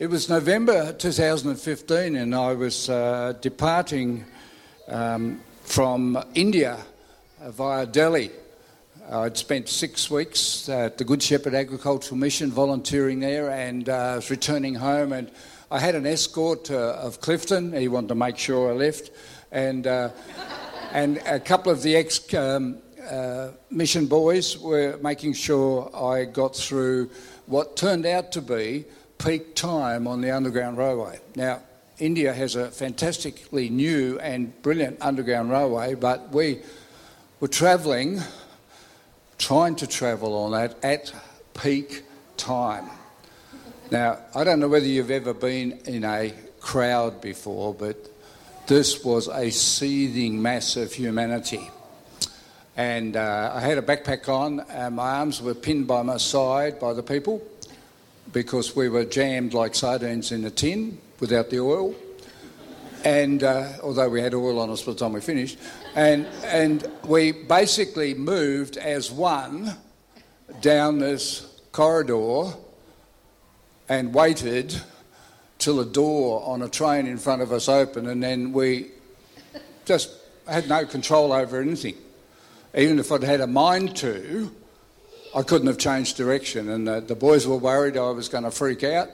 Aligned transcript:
It 0.00 0.08
was 0.08 0.28
November 0.28 0.92
2015, 0.92 2.14
and 2.14 2.32
I 2.32 2.52
was 2.52 2.88
uh, 2.88 3.32
departing 3.40 4.24
um, 4.86 5.40
from 5.64 6.22
India 6.36 6.78
via 7.44 7.84
Delhi. 7.84 8.30
I'd 9.10 9.36
spent 9.36 9.68
six 9.68 10.08
weeks 10.08 10.68
at 10.68 10.98
the 10.98 11.04
Good 11.04 11.20
Shepherd 11.20 11.54
Agricultural 11.54 12.16
Mission 12.16 12.52
volunteering 12.52 13.18
there 13.18 13.50
and 13.50 13.88
uh, 13.88 14.12
was 14.14 14.30
returning 14.30 14.76
home. 14.76 15.12
And 15.12 15.32
I 15.68 15.80
had 15.80 15.96
an 15.96 16.06
escort 16.06 16.70
uh, 16.70 17.00
of 17.02 17.20
Clifton. 17.20 17.72
He 17.72 17.88
wanted 17.88 18.10
to 18.10 18.14
make 18.14 18.38
sure 18.38 18.70
I 18.70 18.74
left. 18.74 19.10
And, 19.50 19.84
uh, 19.84 20.10
and 20.92 21.16
a 21.26 21.40
couple 21.40 21.72
of 21.72 21.82
the 21.82 21.96
ex 21.96 22.32
um, 22.34 22.78
uh, 23.10 23.48
mission 23.68 24.06
boys 24.06 24.58
were 24.58 24.96
making 25.02 25.32
sure 25.32 25.90
I 25.92 26.24
got 26.24 26.54
through 26.54 27.10
what 27.46 27.76
turned 27.76 28.06
out 28.06 28.30
to 28.30 28.40
be 28.40 28.84
peak 29.18 29.54
time 29.54 30.06
on 30.06 30.20
the 30.20 30.30
Underground 30.30 30.78
Railway. 30.78 31.18
Now, 31.34 31.60
India 31.98 32.32
has 32.32 32.54
a 32.54 32.70
fantastically 32.70 33.68
new 33.68 34.18
and 34.20 34.60
brilliant 34.62 34.98
Underground 35.00 35.50
Railway, 35.50 35.94
but 35.94 36.30
we 36.30 36.60
were 37.40 37.48
travelling, 37.48 38.20
trying 39.36 39.74
to 39.76 39.86
travel 39.86 40.36
on 40.36 40.52
that 40.52 40.76
at 40.84 41.12
peak 41.54 42.04
time. 42.36 42.88
Now, 43.90 44.18
I 44.34 44.44
don't 44.44 44.60
know 44.60 44.68
whether 44.68 44.86
you've 44.86 45.10
ever 45.10 45.34
been 45.34 45.80
in 45.86 46.04
a 46.04 46.32
crowd 46.60 47.20
before, 47.20 47.74
but 47.74 47.96
this 48.68 49.02
was 49.02 49.28
a 49.28 49.50
seething 49.50 50.40
mass 50.40 50.76
of 50.76 50.92
humanity. 50.92 51.68
And 52.76 53.16
uh, 53.16 53.52
I 53.54 53.60
had 53.60 53.78
a 53.78 53.82
backpack 53.82 54.28
on, 54.28 54.60
and 54.70 54.94
my 54.94 55.18
arms 55.18 55.42
were 55.42 55.54
pinned 55.54 55.88
by 55.88 56.02
my 56.02 56.18
side 56.18 56.78
by 56.78 56.92
the 56.92 57.02
people 57.02 57.42
because 58.32 58.76
we 58.76 58.88
were 58.88 59.04
jammed 59.04 59.54
like 59.54 59.74
sardines 59.74 60.32
in 60.32 60.44
a 60.44 60.50
tin 60.50 60.98
without 61.20 61.50
the 61.50 61.60
oil. 61.60 61.94
And 63.04 63.42
uh, 63.42 63.72
although 63.82 64.08
we 64.08 64.20
had 64.20 64.34
oil 64.34 64.58
on 64.58 64.70
us 64.70 64.82
by 64.82 64.92
the 64.92 64.98
time 64.98 65.12
we 65.12 65.20
finished, 65.20 65.58
and, 65.94 66.26
and 66.44 66.86
we 67.04 67.32
basically 67.32 68.14
moved 68.14 68.76
as 68.76 69.10
one 69.10 69.76
down 70.60 70.98
this 70.98 71.60
corridor 71.72 72.52
and 73.88 74.12
waited 74.12 74.80
till 75.58 75.80
a 75.80 75.86
door 75.86 76.42
on 76.44 76.62
a 76.62 76.68
train 76.68 77.06
in 77.06 77.18
front 77.18 77.42
of 77.42 77.52
us 77.52 77.68
opened, 77.68 78.08
and 78.08 78.22
then 78.22 78.52
we 78.52 78.90
just 79.84 80.10
had 80.46 80.68
no 80.68 80.84
control 80.84 81.32
over 81.32 81.60
anything. 81.60 81.94
Even 82.76 82.98
if 82.98 83.10
I'd 83.10 83.22
had 83.22 83.40
a 83.40 83.46
mind 83.46 83.96
to, 83.98 84.54
I 85.34 85.42
couldn't 85.42 85.66
have 85.66 85.78
changed 85.78 86.16
direction, 86.16 86.68
and 86.68 86.86
the, 86.86 87.00
the 87.00 87.14
boys 87.14 87.46
were 87.46 87.56
worried 87.56 87.96
I 87.96 88.10
was 88.10 88.28
going 88.28 88.44
to 88.44 88.50
freak 88.50 88.84
out. 88.84 89.08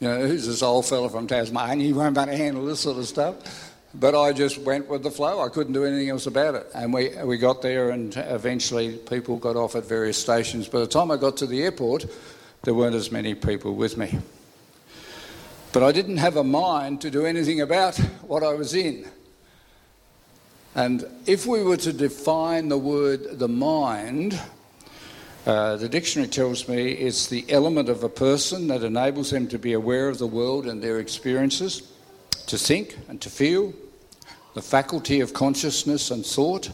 You 0.00 0.08
know, 0.08 0.26
who's 0.26 0.46
this 0.46 0.62
old 0.62 0.86
fella 0.86 1.10
from 1.10 1.26
Tasmania? 1.26 1.86
He 1.86 1.92
won't 1.92 2.14
be 2.14 2.20
able 2.20 2.32
to 2.32 2.36
handle 2.36 2.64
this 2.64 2.80
sort 2.80 2.98
of 2.98 3.06
stuff. 3.06 3.70
But 3.92 4.14
I 4.14 4.32
just 4.32 4.58
went 4.58 4.88
with 4.88 5.02
the 5.02 5.10
flow. 5.10 5.40
I 5.40 5.48
couldn't 5.48 5.72
do 5.72 5.84
anything 5.84 6.08
else 6.08 6.26
about 6.26 6.54
it. 6.54 6.66
And 6.74 6.94
we, 6.94 7.10
we 7.24 7.38
got 7.38 7.60
there, 7.60 7.90
and 7.90 8.16
eventually 8.16 8.96
people 8.96 9.36
got 9.36 9.56
off 9.56 9.74
at 9.74 9.84
various 9.84 10.16
stations. 10.16 10.68
By 10.68 10.80
the 10.80 10.86
time 10.86 11.10
I 11.10 11.16
got 11.16 11.36
to 11.38 11.46
the 11.46 11.62
airport, 11.62 12.06
there 12.62 12.74
weren't 12.74 12.94
as 12.94 13.10
many 13.10 13.34
people 13.34 13.74
with 13.74 13.96
me. 13.96 14.18
But 15.72 15.82
I 15.82 15.92
didn't 15.92 16.18
have 16.18 16.36
a 16.36 16.44
mind 16.44 17.00
to 17.02 17.10
do 17.10 17.26
anything 17.26 17.60
about 17.60 17.96
what 18.22 18.42
I 18.42 18.54
was 18.54 18.74
in. 18.74 19.08
And 20.74 21.04
if 21.26 21.46
we 21.46 21.62
were 21.62 21.76
to 21.78 21.92
define 21.92 22.68
the 22.68 22.78
word 22.78 23.38
the 23.38 23.48
mind, 23.48 24.40
uh, 25.46 25.76
the 25.76 25.88
dictionary 25.88 26.28
tells 26.28 26.68
me 26.68 26.92
it's 26.92 27.28
the 27.28 27.44
element 27.50 27.88
of 27.88 28.04
a 28.04 28.08
person 28.08 28.68
that 28.68 28.82
enables 28.82 29.30
them 29.30 29.48
to 29.48 29.58
be 29.58 29.72
aware 29.72 30.08
of 30.08 30.18
the 30.18 30.26
world 30.26 30.66
and 30.66 30.82
their 30.82 30.98
experiences, 30.98 31.82
to 32.46 32.58
think 32.58 32.98
and 33.08 33.20
to 33.22 33.30
feel, 33.30 33.72
the 34.54 34.62
faculty 34.62 35.20
of 35.20 35.32
consciousness 35.32 36.10
and 36.10 36.26
thought, 36.26 36.70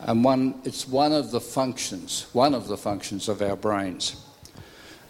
and 0.00 0.24
one, 0.24 0.60
it's 0.64 0.88
one 0.88 1.12
of 1.12 1.30
the 1.30 1.40
functions, 1.40 2.26
one 2.32 2.54
of 2.54 2.66
the 2.66 2.76
functions 2.76 3.28
of 3.28 3.40
our 3.40 3.54
brains. 3.54 4.16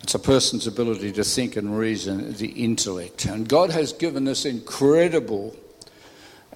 It's 0.02 0.14
a 0.14 0.18
person's 0.18 0.66
ability 0.66 1.12
to 1.12 1.24
think 1.24 1.56
and 1.56 1.78
reason, 1.78 2.34
the 2.34 2.48
intellect. 2.48 3.24
And 3.24 3.48
God 3.48 3.70
has 3.70 3.92
given 3.92 4.28
us 4.28 4.44
incredible 4.44 5.56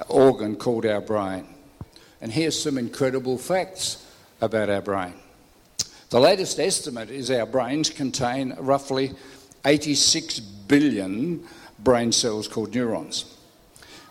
organ 0.08 0.56
called 0.56 0.84
our 0.84 1.00
brain. 1.00 1.46
And 2.20 2.32
here's 2.32 2.60
some 2.60 2.76
incredible 2.76 3.38
facts 3.38 4.04
about 4.40 4.68
our 4.68 4.82
brain. 4.82 5.14
The 6.08 6.20
latest 6.20 6.60
estimate 6.60 7.10
is 7.10 7.32
our 7.32 7.46
brains 7.46 7.90
contain 7.90 8.54
roughly 8.60 9.12
86 9.64 10.38
billion 10.38 11.42
brain 11.80 12.12
cells 12.12 12.46
called 12.46 12.72
neurons. 12.72 13.36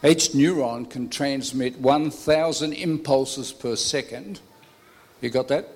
Each 0.03 0.29
neuron 0.31 0.89
can 0.89 1.09
transmit 1.09 1.79
1,000 1.79 2.73
impulses 2.73 3.53
per 3.53 3.77
second. 3.77 4.41
You 5.21 5.29
got 5.29 5.47
that? 5.47 5.69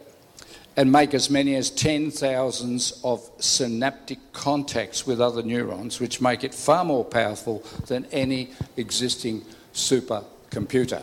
And 0.76 0.92
make 0.92 1.14
as 1.14 1.30
many 1.30 1.56
as 1.56 1.72
10 1.72 2.12
thousands 2.12 3.00
of 3.02 3.30
synaptic 3.40 4.20
contacts 4.34 5.08
with 5.08 5.22
other 5.22 5.42
neurons, 5.42 6.02
which 6.02 6.20
make 6.20 6.44
it 6.44 6.54
far 6.54 6.84
more 6.84 7.06
powerful 7.06 7.64
than 7.88 8.06
any 8.12 8.52
existing 8.76 9.46
supercomputer. 9.74 11.02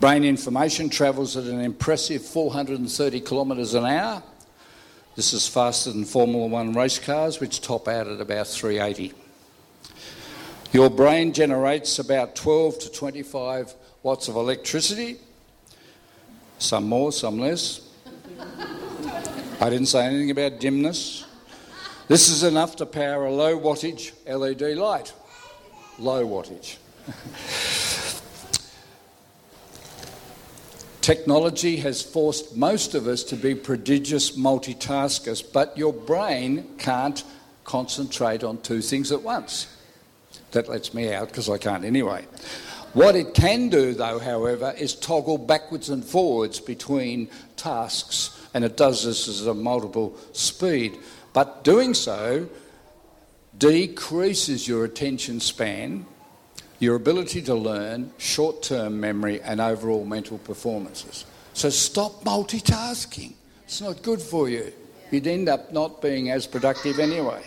Brain 0.00 0.24
information 0.24 0.90
travels 0.90 1.36
at 1.36 1.44
an 1.44 1.60
impressive 1.60 2.22
430 2.22 3.20
kilometres 3.20 3.74
an 3.74 3.84
hour. 3.84 4.22
This 5.14 5.32
is 5.32 5.46
faster 5.46 5.92
than 5.92 6.04
Formula 6.04 6.46
One 6.46 6.72
race 6.72 6.98
cars, 6.98 7.38
which 7.38 7.60
top 7.60 7.86
out 7.86 8.08
at 8.08 8.20
about 8.20 8.48
380. 8.48 9.12
Your 10.72 10.90
brain 10.90 11.32
generates 11.32 12.00
about 12.00 12.34
12 12.34 12.80
to 12.80 12.90
25 12.90 13.74
watts 14.02 14.26
of 14.26 14.34
electricity, 14.34 15.18
some 16.58 16.88
more, 16.88 17.12
some 17.12 17.38
less. 17.38 17.80
I 19.60 19.70
didn't 19.70 19.86
say 19.86 20.04
anything 20.04 20.32
about 20.32 20.58
dimness. 20.58 21.24
This 22.08 22.28
is 22.28 22.42
enough 22.42 22.74
to 22.76 22.86
power 22.86 23.26
a 23.26 23.32
low 23.32 23.58
wattage 23.58 24.12
LED 24.26 24.76
light. 24.76 25.12
Low 26.00 26.26
wattage. 26.26 26.78
Technology 31.04 31.76
has 31.76 32.00
forced 32.00 32.56
most 32.56 32.94
of 32.94 33.06
us 33.06 33.24
to 33.24 33.36
be 33.36 33.54
prodigious 33.54 34.38
multitaskers, 34.38 35.44
but 35.52 35.76
your 35.76 35.92
brain 35.92 36.66
can't 36.78 37.22
concentrate 37.64 38.42
on 38.42 38.56
two 38.62 38.80
things 38.80 39.12
at 39.12 39.20
once. 39.20 39.66
That 40.52 40.66
lets 40.66 40.94
me 40.94 41.12
out 41.12 41.28
because 41.28 41.50
I 41.50 41.58
can't 41.58 41.84
anyway. 41.84 42.24
What 42.94 43.16
it 43.16 43.34
can 43.34 43.68
do, 43.68 43.92
though, 43.92 44.18
however, 44.18 44.74
is 44.78 44.94
toggle 44.94 45.36
backwards 45.36 45.90
and 45.90 46.02
forwards 46.02 46.58
between 46.58 47.28
tasks, 47.56 48.40
and 48.54 48.64
it 48.64 48.78
does 48.78 49.04
this 49.04 49.28
as 49.28 49.46
a 49.46 49.52
multiple 49.52 50.16
speed. 50.32 50.96
But 51.34 51.64
doing 51.64 51.92
so 51.92 52.48
decreases 53.58 54.66
your 54.66 54.86
attention 54.86 55.40
span 55.40 56.06
your 56.78 56.96
ability 56.96 57.42
to 57.42 57.54
learn, 57.54 58.12
short 58.18 58.62
term 58.62 59.00
memory, 59.00 59.40
and 59.40 59.60
overall 59.60 60.04
mental 60.04 60.38
performances. 60.38 61.24
So 61.52 61.70
stop 61.70 62.24
multitasking. 62.24 63.34
It's 63.64 63.80
not 63.80 64.02
good 64.02 64.20
for 64.20 64.48
you. 64.48 64.72
You'd 65.10 65.26
end 65.26 65.48
up 65.48 65.72
not 65.72 66.02
being 66.02 66.30
as 66.30 66.46
productive 66.46 66.98
anyway. 66.98 67.42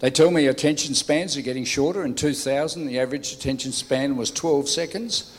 They 0.00 0.10
tell 0.10 0.30
me 0.30 0.46
attention 0.46 0.94
spans 0.94 1.36
are 1.36 1.42
getting 1.42 1.64
shorter. 1.64 2.04
In 2.04 2.14
2000, 2.14 2.86
the 2.86 2.98
average 2.98 3.32
attention 3.32 3.72
span 3.72 4.16
was 4.16 4.30
12 4.30 4.68
seconds. 4.68 5.36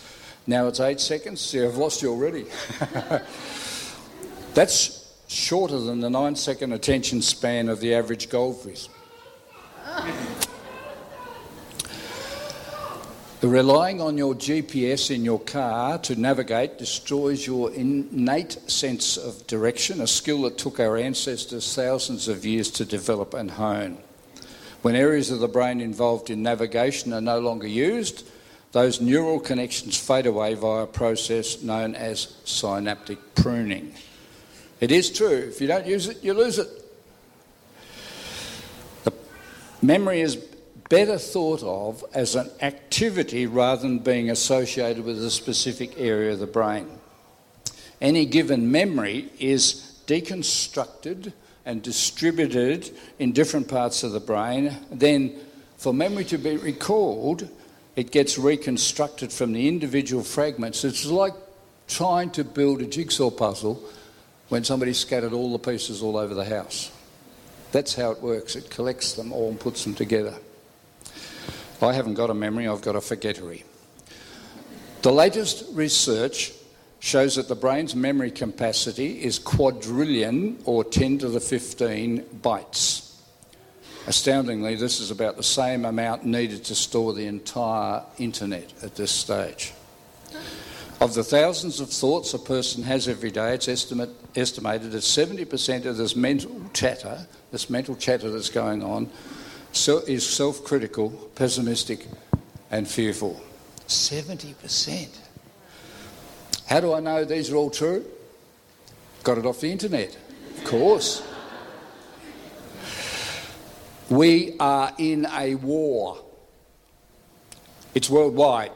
Now 0.47 0.67
it's 0.67 0.79
8 0.79 0.99
seconds. 0.99 1.55
I've 1.55 1.77
lost 1.77 2.01
you 2.01 2.11
already. 2.11 2.45
That's 4.53 5.13
shorter 5.27 5.79
than 5.79 5.99
the 5.99 6.09
9 6.09 6.35
second 6.35 6.73
attention 6.73 7.21
span 7.21 7.67
of 7.67 7.79
the 7.79 7.93
average 7.93 8.29
goldfish. 8.29 8.87
Relying 13.41 14.01
on 14.01 14.17
your 14.17 14.33
GPS 14.33 15.13
in 15.13 15.25
your 15.25 15.39
car 15.39 15.97
to 15.99 16.15
navigate 16.15 16.77
destroys 16.77 17.45
your 17.45 17.71
innate 17.73 18.53
sense 18.71 19.17
of 19.17 19.45
direction, 19.45 20.01
a 20.01 20.07
skill 20.07 20.43
that 20.43 20.57
took 20.57 20.79
our 20.79 20.97
ancestors 20.97 21.75
thousands 21.75 22.27
of 22.27 22.45
years 22.45 22.71
to 22.71 22.85
develop 22.85 23.33
and 23.33 23.51
hone. 23.51 23.97
When 24.81 24.95
areas 24.95 25.31
of 25.31 25.41
the 25.41 25.49
brain 25.49 25.81
involved 25.81 26.29
in 26.29 26.43
navigation 26.43 27.11
are 27.11 27.21
no 27.21 27.39
longer 27.39 27.67
used, 27.67 28.25
those 28.71 29.01
neural 29.01 29.39
connections 29.39 29.97
fade 29.97 30.27
away 30.27 30.53
via 30.53 30.83
a 30.83 30.87
process 30.87 31.61
known 31.61 31.93
as 31.93 32.35
synaptic 32.45 33.35
pruning. 33.35 33.93
It 34.79 34.91
is 34.91 35.11
true, 35.11 35.49
if 35.49 35.59
you 35.59 35.67
don't 35.67 35.85
use 35.85 36.07
it, 36.07 36.23
you 36.23 36.33
lose 36.33 36.57
it. 36.57 36.69
Memory 39.81 40.21
is 40.21 40.37
better 40.89 41.17
thought 41.17 41.63
of 41.63 42.03
as 42.13 42.35
an 42.35 42.49
activity 42.61 43.47
rather 43.47 43.81
than 43.81 43.99
being 43.99 44.29
associated 44.29 45.03
with 45.03 45.23
a 45.23 45.31
specific 45.31 45.99
area 45.99 46.33
of 46.33 46.39
the 46.39 46.47
brain. 46.47 46.87
Any 48.01 48.25
given 48.25 48.71
memory 48.71 49.31
is 49.39 50.01
deconstructed 50.07 51.33
and 51.65 51.81
distributed 51.81 52.95
in 53.17 53.31
different 53.31 53.67
parts 53.67 54.03
of 54.03 54.11
the 54.11 54.19
brain. 54.19 54.75
Then, 54.91 55.35
for 55.77 55.93
memory 55.93 56.25
to 56.25 56.37
be 56.37 56.57
recalled, 56.57 57.49
it 57.95 58.11
gets 58.11 58.37
reconstructed 58.37 59.31
from 59.31 59.53
the 59.53 59.67
individual 59.67 60.23
fragments. 60.23 60.83
It's 60.83 61.05
like 61.05 61.33
trying 61.87 62.31
to 62.31 62.43
build 62.43 62.81
a 62.81 62.85
jigsaw 62.85 63.31
puzzle 63.31 63.81
when 64.49 64.63
somebody 64.63 64.93
scattered 64.93 65.33
all 65.33 65.51
the 65.51 65.59
pieces 65.59 66.03
all 66.03 66.17
over 66.17 66.33
the 66.33 66.45
house. 66.45 66.91
That's 67.71 67.95
how 67.95 68.11
it 68.11 68.21
works. 68.21 68.55
It 68.55 68.69
collects 68.69 69.13
them 69.13 69.33
all 69.33 69.49
and 69.49 69.59
puts 69.59 69.83
them 69.83 69.95
together. 69.95 70.35
I 71.85 71.93
haven't 71.93 72.15
got 72.15 72.29
a 72.29 72.33
memory, 72.33 72.67
I've 72.67 72.81
got 72.81 72.95
a 72.95 73.01
forgettery. 73.01 73.63
The 75.03 75.11
latest 75.11 75.65
research 75.73 76.51
shows 76.99 77.35
that 77.35 77.47
the 77.47 77.55
brain's 77.55 77.95
memory 77.95 78.31
capacity 78.31 79.23
is 79.23 79.37
quadrillion 79.37 80.57
or 80.65 80.83
10 80.83 81.19
to 81.19 81.29
the 81.29 81.39
15 81.39 82.23
bytes. 82.41 83.15
Astoundingly, 84.07 84.75
this 84.75 84.99
is 84.99 85.11
about 85.11 85.37
the 85.37 85.43
same 85.43 85.85
amount 85.85 86.25
needed 86.25 86.63
to 86.65 86.75
store 86.75 87.13
the 87.13 87.27
entire 87.27 88.03
internet 88.17 88.73
at 88.81 88.95
this 88.95 89.11
stage. 89.11 89.73
Of 91.01 91.13
the 91.13 91.23
thousands 91.23 91.79
of 91.79 91.89
thoughts 91.89 92.33
a 92.33 92.39
person 92.39 92.81
has 92.83 93.07
every 93.07 93.29
day, 93.29 93.53
it's 93.53 93.67
estimate, 93.67 94.09
estimated 94.35 94.91
that 94.91 94.99
70% 94.99 95.85
of 95.85 95.97
this 95.97 96.15
mental 96.15 96.61
chatter, 96.73 97.27
this 97.51 97.69
mental 97.69 97.95
chatter 97.95 98.29
that's 98.31 98.49
going 98.49 98.81
on, 98.81 99.09
so, 99.75 99.99
is 99.99 100.27
self 100.27 100.63
critical, 100.63 101.09
pessimistic, 101.35 102.07
and 102.71 102.87
fearful. 102.87 103.41
70%. 103.87 105.09
How 106.67 106.79
do 106.79 106.93
I 106.93 106.99
know 106.99 107.25
these 107.25 107.51
are 107.51 107.55
all 107.55 107.69
true? 107.69 108.05
Got 109.23 109.37
it 109.37 109.45
off 109.45 109.59
the 109.59 109.71
internet. 109.71 110.17
Of 110.57 110.63
course. 110.63 111.21
We 114.09 114.55
are 114.59 114.93
in 114.97 115.25
a 115.25 115.55
war. 115.55 116.23
It's 117.93 118.09
worldwide. 118.09 118.71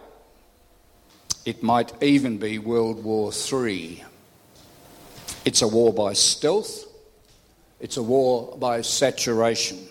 It 1.46 1.64
might 1.64 1.92
even 2.04 2.38
be 2.38 2.60
World 2.60 3.04
War 3.04 3.32
III. 3.32 4.04
It's 5.46 5.62
a 5.62 5.68
war 5.68 5.94
by 5.94 6.14
stealth, 6.14 6.86
it's 7.80 7.98
a 7.98 8.04
war 8.04 8.56
by 8.58 8.82
saturation. 8.82 9.89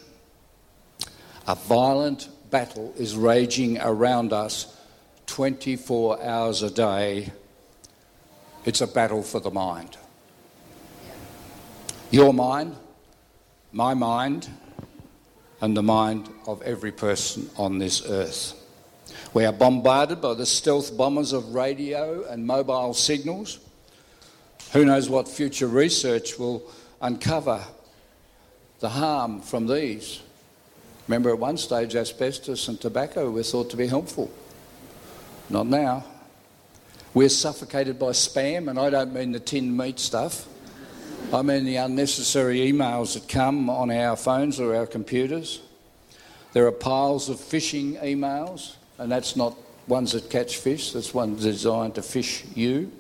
A 1.48 1.54
violent 1.54 2.28
battle 2.50 2.92
is 2.98 3.16
raging 3.16 3.78
around 3.80 4.34
us 4.34 4.76
24 5.28 6.22
hours 6.22 6.62
a 6.62 6.70
day. 6.70 7.32
It's 8.66 8.82
a 8.82 8.86
battle 8.86 9.22
for 9.22 9.40
the 9.40 9.50
mind. 9.50 9.96
Your 12.10 12.34
mind, 12.34 12.76
my 13.72 13.94
mind, 13.94 14.50
and 15.62 15.74
the 15.74 15.82
mind 15.82 16.28
of 16.46 16.60
every 16.60 16.92
person 16.92 17.48
on 17.56 17.78
this 17.78 18.04
earth. 18.06 18.54
We 19.32 19.46
are 19.46 19.52
bombarded 19.52 20.20
by 20.20 20.34
the 20.34 20.44
stealth 20.44 20.94
bombers 20.98 21.32
of 21.32 21.54
radio 21.54 22.24
and 22.28 22.46
mobile 22.46 22.92
signals. 22.92 23.58
Who 24.74 24.84
knows 24.84 25.08
what 25.08 25.26
future 25.26 25.66
research 25.66 26.38
will 26.38 26.70
uncover 27.00 27.64
the 28.80 28.90
harm 28.90 29.40
from 29.40 29.66
these? 29.66 30.20
Remember, 31.08 31.30
at 31.30 31.38
one 31.38 31.56
stage, 31.56 31.96
asbestos 31.96 32.68
and 32.68 32.80
tobacco 32.80 33.30
were 33.30 33.42
thought 33.42 33.70
to 33.70 33.76
be 33.76 33.86
helpful. 33.86 34.30
Not 35.50 35.66
now. 35.66 36.04
We're 37.14 37.30
suffocated 37.30 37.98
by 37.98 38.10
spam, 38.10 38.68
and 38.68 38.78
I 38.78 38.90
don't 38.90 39.12
mean 39.12 39.32
the 39.32 39.40
tinned 39.40 39.76
meat 39.76 39.98
stuff. 39.98 40.46
I 41.32 41.42
mean 41.42 41.64
the 41.64 41.76
unnecessary 41.76 42.60
emails 42.72 43.14
that 43.14 43.28
come 43.28 43.68
on 43.68 43.90
our 43.90 44.16
phones 44.16 44.60
or 44.60 44.74
our 44.74 44.86
computers. 44.86 45.60
There 46.54 46.66
are 46.66 46.72
piles 46.72 47.28
of 47.28 47.36
phishing 47.36 48.02
emails 48.02 48.76
and 48.98 49.12
that's 49.12 49.36
not 49.36 49.54
ones 49.86 50.12
that 50.12 50.30
catch 50.30 50.56
fish, 50.56 50.92
that's 50.92 51.12
ones 51.12 51.42
designed 51.42 51.96
to 51.96 52.02
fish 52.02 52.44
you. 52.54 52.90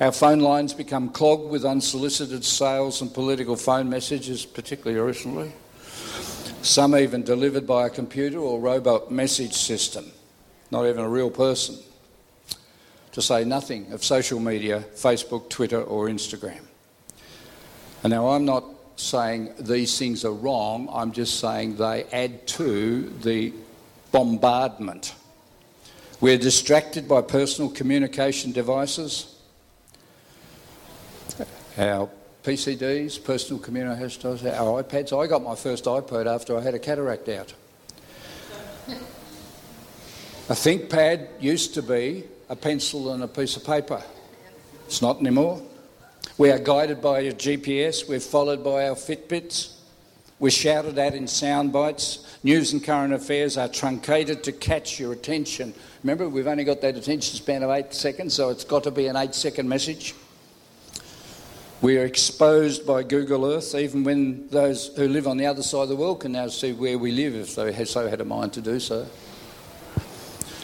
Our 0.00 0.12
phone 0.12 0.40
lines 0.40 0.74
become 0.74 1.08
clogged 1.08 1.50
with 1.50 1.64
unsolicited 1.64 2.44
sales 2.44 3.00
and 3.00 3.12
political 3.12 3.56
phone 3.56 3.88
messages, 3.88 4.44
particularly 4.44 5.00
recently. 5.00 5.52
Some 6.66 6.96
even 6.96 7.22
delivered 7.22 7.66
by 7.66 7.86
a 7.86 7.90
computer 7.90 8.38
or 8.38 8.60
robot 8.60 9.10
message 9.10 9.54
system, 9.54 10.10
not 10.70 10.86
even 10.86 11.02
a 11.02 11.08
real 11.08 11.30
person. 11.30 11.76
To 13.12 13.22
say 13.22 13.44
nothing 13.44 13.92
of 13.92 14.04
social 14.04 14.40
media, 14.40 14.84
Facebook, 14.94 15.48
Twitter, 15.48 15.80
or 15.80 16.06
Instagram. 16.06 16.60
And 18.02 18.10
now 18.10 18.28
I'm 18.28 18.44
not 18.44 18.64
saying 18.96 19.54
these 19.58 19.98
things 19.98 20.24
are 20.24 20.32
wrong, 20.32 20.88
I'm 20.92 21.12
just 21.12 21.40
saying 21.40 21.76
they 21.76 22.04
add 22.12 22.46
to 22.48 23.08
the 23.22 23.52
bombardment 24.12 25.14
we're 26.20 26.38
distracted 26.38 27.06
by 27.06 27.20
personal 27.20 27.70
communication 27.70 28.52
devices, 28.52 29.34
our 31.76 32.08
PCDs, 32.46 33.24
personal 33.24 33.60
communication 33.60 34.22
devices, 34.22 34.46
our 34.46 34.80
iPads. 34.80 35.12
I 35.12 35.26
got 35.26 35.42
my 35.42 35.56
first 35.56 35.86
iPad 35.86 36.26
after 36.32 36.56
I 36.56 36.60
had 36.60 36.74
a 36.74 36.78
cataract 36.78 37.28
out. 37.28 37.52
A 40.48 40.52
ThinkPad 40.52 41.26
used 41.40 41.74
to 41.74 41.82
be 41.82 42.22
a 42.48 42.54
pencil 42.54 43.12
and 43.12 43.24
a 43.24 43.26
piece 43.26 43.56
of 43.56 43.64
paper. 43.64 44.00
It's 44.86 45.02
not 45.02 45.18
anymore. 45.18 45.60
We 46.38 46.52
are 46.52 46.60
guided 46.60 47.02
by 47.02 47.20
a 47.20 47.32
GPS, 47.32 48.08
we're 48.08 48.20
followed 48.20 48.62
by 48.62 48.88
our 48.88 48.94
Fitbits, 48.94 49.74
we're 50.38 50.50
shouted 50.50 50.96
at 50.98 51.14
in 51.16 51.26
sound 51.26 51.72
bites. 51.72 52.38
News 52.44 52.72
and 52.72 52.84
current 52.84 53.12
affairs 53.12 53.56
are 53.56 53.68
truncated 53.68 54.44
to 54.44 54.52
catch 54.52 55.00
your 55.00 55.12
attention 55.12 55.74
Remember, 56.06 56.28
we've 56.28 56.46
only 56.46 56.62
got 56.62 56.82
that 56.82 56.96
attention 56.96 57.34
span 57.34 57.64
of 57.64 57.70
eight 57.70 57.92
seconds, 57.92 58.32
so 58.32 58.50
it's 58.50 58.62
got 58.62 58.84
to 58.84 58.92
be 58.92 59.08
an 59.08 59.16
eight 59.16 59.34
second 59.34 59.68
message. 59.68 60.14
We 61.82 61.98
are 61.98 62.06
exposed 62.06 62.86
by 62.86 63.02
Google 63.02 63.44
Earth, 63.44 63.74
even 63.74 64.02
when 64.02 64.48
those 64.48 64.88
who 64.96 65.08
live 65.08 65.26
on 65.26 65.36
the 65.36 65.44
other 65.44 65.62
side 65.62 65.82
of 65.82 65.88
the 65.90 65.96
world 65.96 66.20
can 66.20 66.32
now 66.32 66.48
see 66.48 66.72
where 66.72 66.96
we 66.96 67.12
live 67.12 67.34
if 67.34 67.54
they 67.54 67.84
so 67.84 68.08
had 68.08 68.22
a 68.22 68.24
mind 68.24 68.54
to 68.54 68.62
do 68.62 68.80
so. 68.80 69.06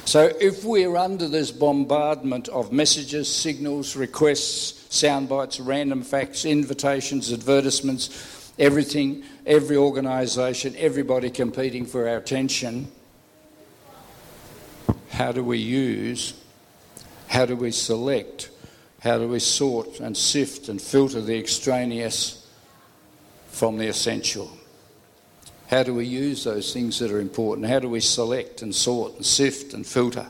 So, 0.07 0.33
if 0.41 0.65
we're 0.65 0.97
under 0.97 1.29
this 1.29 1.51
bombardment 1.51 2.49
of 2.49 2.73
messages, 2.73 3.33
signals, 3.33 3.95
requests, 3.95 4.95
sound 4.95 5.29
bites, 5.29 5.61
random 5.61 6.03
facts, 6.03 6.47
invitations, 6.47 7.31
advertisements, 7.31 8.51
everything, 8.59 9.23
every 9.45 9.77
organisation, 9.77 10.75
everybody 10.79 11.29
competing 11.29 11.85
for 11.85 12.09
our 12.09 12.17
attention, 12.17 12.91
how 15.11 15.31
do 15.31 15.45
we 15.45 15.59
use, 15.59 16.35
how 17.29 17.45
do 17.45 17.55
we 17.55 17.71
select, 17.71 18.49
how 19.03 19.19
do 19.19 19.27
we 19.27 19.41
sort 19.41 19.99
and 19.99 20.17
sift 20.17 20.69
and 20.69 20.81
filter 20.81 21.21
the 21.21 21.37
extraneous 21.37 22.49
from 23.49 23.77
the 23.77 23.89
essential? 23.89 24.49
How 25.67 25.83
do 25.83 25.93
we 25.93 26.07
use 26.07 26.45
those 26.45 26.73
things 26.73 27.01
that 27.01 27.11
are 27.11 27.19
important? 27.19 27.67
How 27.67 27.81
do 27.81 27.89
we 27.89 27.99
select 27.99 28.63
and 28.63 28.73
sort 28.73 29.17
and 29.17 29.27
sift 29.27 29.75
and 29.75 29.85
filter 29.85 30.29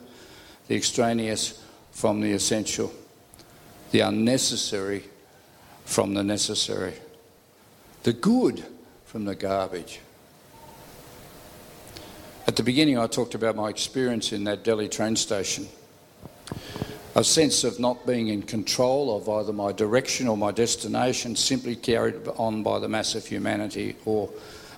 the 0.68 0.76
extraneous 0.76 1.62
from 1.90 2.22
the 2.22 2.32
essential, 2.32 2.90
the 3.90 4.00
unnecessary 4.00 5.04
from 5.84 6.14
the 6.14 6.24
necessary, 6.24 6.94
the 8.04 8.14
good 8.14 8.64
from 9.04 9.26
the 9.26 9.34
garbage? 9.34 10.00
At 12.46 12.56
the 12.56 12.62
beginning, 12.62 12.98
I 12.98 13.06
talked 13.06 13.34
about 13.34 13.54
my 13.54 13.68
experience 13.68 14.32
in 14.32 14.44
that 14.44 14.64
Delhi 14.64 14.88
train 14.88 15.16
station. 15.16 15.68
A 17.14 17.22
sense 17.22 17.62
of 17.62 17.78
not 17.78 18.06
being 18.06 18.28
in 18.28 18.42
control 18.42 19.16
of 19.16 19.28
either 19.28 19.52
my 19.52 19.72
direction 19.72 20.28
or 20.28 20.36
my 20.36 20.50
destination, 20.50 21.36
simply 21.36 21.76
carried 21.76 22.26
on 22.36 22.62
by 22.62 22.78
the 22.78 22.88
mass 22.88 23.14
of 23.14 23.26
humanity 23.26 23.96
or 24.06 24.30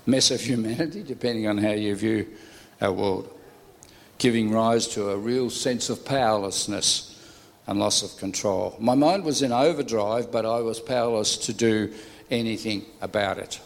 mess 0.07 0.31
of 0.31 0.41
humanity, 0.41 1.03
depending 1.07 1.47
on 1.47 1.59
how 1.59 1.71
you 1.71 1.95
view 1.95 2.27
our 2.81 2.93
world, 2.93 3.31
giving 4.19 4.51
rise 4.51 4.89
to 4.89 5.11
a 5.11 5.17
real 5.17 5.49
sense 5.49 5.91
of 5.91 6.05
powerlessness 6.05 7.11
and 7.67 7.79
loss 7.79 8.03
of 8.03 8.19
control. 8.19 8.77
My 8.79 8.95
mind 8.95 9.25
was 9.25 9.43
in 9.43 9.53
overdrive, 9.53 10.31
but 10.31 10.45
I 10.45 10.61
was 10.61 10.81
powerless 10.81 11.37
to 11.39 11.53
do 11.53 11.93
anything 12.31 12.85
about 13.01 13.39
it. 13.39 13.61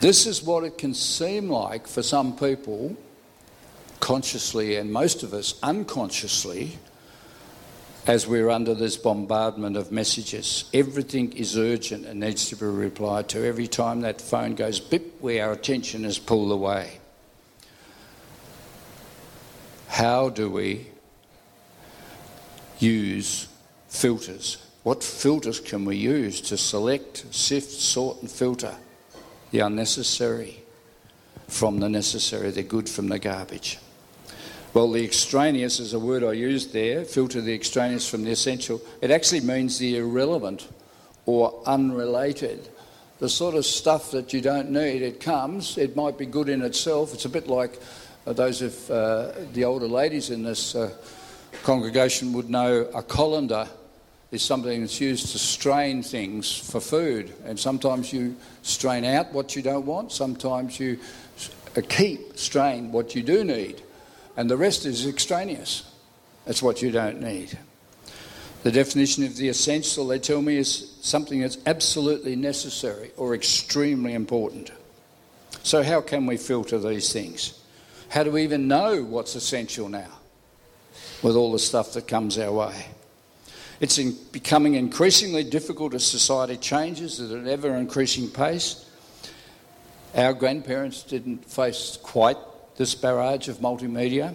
This 0.00 0.26
is 0.26 0.42
what 0.42 0.64
it 0.64 0.78
can 0.78 0.94
seem 0.94 1.50
like 1.50 1.86
for 1.86 2.02
some 2.02 2.34
people, 2.36 2.96
consciously, 4.00 4.76
and 4.76 4.92
most 4.92 5.22
of 5.22 5.32
us 5.32 5.54
unconsciously, 5.62 6.78
as 8.06 8.26
we're 8.26 8.50
under 8.50 8.74
this 8.74 8.96
bombardment 8.96 9.76
of 9.76 9.92
messages. 9.92 10.64
Everything 10.72 11.32
is 11.32 11.56
urgent 11.56 12.06
and 12.06 12.20
needs 12.20 12.48
to 12.48 12.56
be 12.56 12.64
replied 12.64 13.28
to. 13.28 13.46
Every 13.46 13.68
time 13.68 14.00
that 14.00 14.20
phone 14.20 14.54
goes 14.54 14.80
bip, 14.80 15.20
where 15.20 15.46
our 15.46 15.52
attention 15.52 16.04
is 16.04 16.18
pulled 16.18 16.50
away. 16.50 16.98
How 19.88 20.30
do 20.30 20.50
we 20.50 20.86
use 22.78 23.48
filters 23.88 24.56
What 24.82 25.04
filters 25.04 25.60
can 25.60 25.84
we 25.84 25.96
use 25.96 26.40
to 26.42 26.56
select, 26.56 27.26
sift, 27.34 27.70
sort, 27.70 28.22
and 28.22 28.30
filter 28.30 28.74
the 29.50 29.60
unnecessary 29.60 30.62
from 31.48 31.80
the 31.80 31.88
necessary, 31.88 32.50
the 32.50 32.62
good 32.62 32.88
from 32.88 33.08
the 33.08 33.18
garbage? 33.18 33.78
Well, 34.72 34.92
the 34.92 35.04
extraneous 35.04 35.80
is 35.80 35.94
a 35.94 35.98
word 35.98 36.22
I 36.22 36.30
used 36.30 36.72
there, 36.72 37.04
filter 37.04 37.40
the 37.40 37.52
extraneous 37.52 38.08
from 38.08 38.22
the 38.22 38.30
essential. 38.30 38.80
It 39.00 39.10
actually 39.10 39.40
means 39.40 39.78
the 39.78 39.96
irrelevant 39.96 40.68
or 41.26 41.60
unrelated. 41.66 42.68
The 43.18 43.28
sort 43.28 43.56
of 43.56 43.66
stuff 43.66 44.12
that 44.12 44.32
you 44.32 44.40
don't 44.40 44.70
need, 44.70 45.02
it 45.02 45.18
comes, 45.18 45.76
it 45.76 45.96
might 45.96 46.16
be 46.16 46.24
good 46.24 46.48
in 46.48 46.62
itself. 46.62 47.12
It's 47.12 47.24
a 47.24 47.28
bit 47.28 47.48
like 47.48 47.80
uh, 48.28 48.32
those 48.32 48.62
of 48.62 48.90
uh, 48.92 49.32
the 49.54 49.64
older 49.64 49.88
ladies 49.88 50.30
in 50.30 50.44
this 50.44 50.76
uh, 50.76 50.92
congregation 51.64 52.32
would 52.32 52.48
know 52.48 52.88
a 52.94 53.02
colander 53.02 53.68
is 54.30 54.40
something 54.40 54.82
that's 54.82 55.00
used 55.00 55.32
to 55.32 55.38
strain 55.40 56.00
things 56.00 56.56
for 56.56 56.80
food. 56.80 57.32
And 57.44 57.58
sometimes 57.58 58.12
you 58.12 58.36
strain 58.62 59.04
out 59.04 59.32
what 59.32 59.56
you 59.56 59.62
don't 59.62 59.84
want, 59.84 60.12
sometimes 60.12 60.78
you 60.78 61.00
keep 61.88 62.38
strain 62.38 62.92
what 62.92 63.16
you 63.16 63.24
do 63.24 63.42
need. 63.42 63.82
And 64.36 64.50
the 64.50 64.56
rest 64.56 64.86
is 64.86 65.06
extraneous. 65.06 65.90
That's 66.44 66.62
what 66.62 66.82
you 66.82 66.90
don't 66.90 67.20
need. 67.20 67.58
The 68.62 68.72
definition 68.72 69.24
of 69.24 69.36
the 69.36 69.48
essential, 69.48 70.06
they 70.06 70.18
tell 70.18 70.42
me, 70.42 70.56
is 70.56 70.94
something 71.00 71.40
that's 71.40 71.58
absolutely 71.66 72.36
necessary 72.36 73.10
or 73.16 73.34
extremely 73.34 74.12
important. 74.12 74.70
So, 75.62 75.82
how 75.82 76.00
can 76.00 76.26
we 76.26 76.36
filter 76.36 76.78
these 76.78 77.12
things? 77.12 77.58
How 78.10 78.22
do 78.22 78.30
we 78.30 78.42
even 78.42 78.68
know 78.68 79.02
what's 79.02 79.34
essential 79.34 79.88
now 79.88 80.10
with 81.22 81.36
all 81.36 81.52
the 81.52 81.58
stuff 81.58 81.92
that 81.94 82.08
comes 82.08 82.38
our 82.38 82.52
way? 82.52 82.86
It's 83.80 83.96
in 83.96 84.16
becoming 84.30 84.74
increasingly 84.74 85.44
difficult 85.44 85.94
as 85.94 86.04
society 86.04 86.58
changes 86.58 87.18
at 87.20 87.30
an 87.30 87.48
ever 87.48 87.74
increasing 87.76 88.28
pace. 88.28 88.84
Our 90.14 90.34
grandparents 90.34 91.02
didn't 91.02 91.48
face 91.48 91.98
quite 92.02 92.36
this 92.80 92.94
barrage 92.94 93.46
of 93.48 93.58
multimedia. 93.58 94.34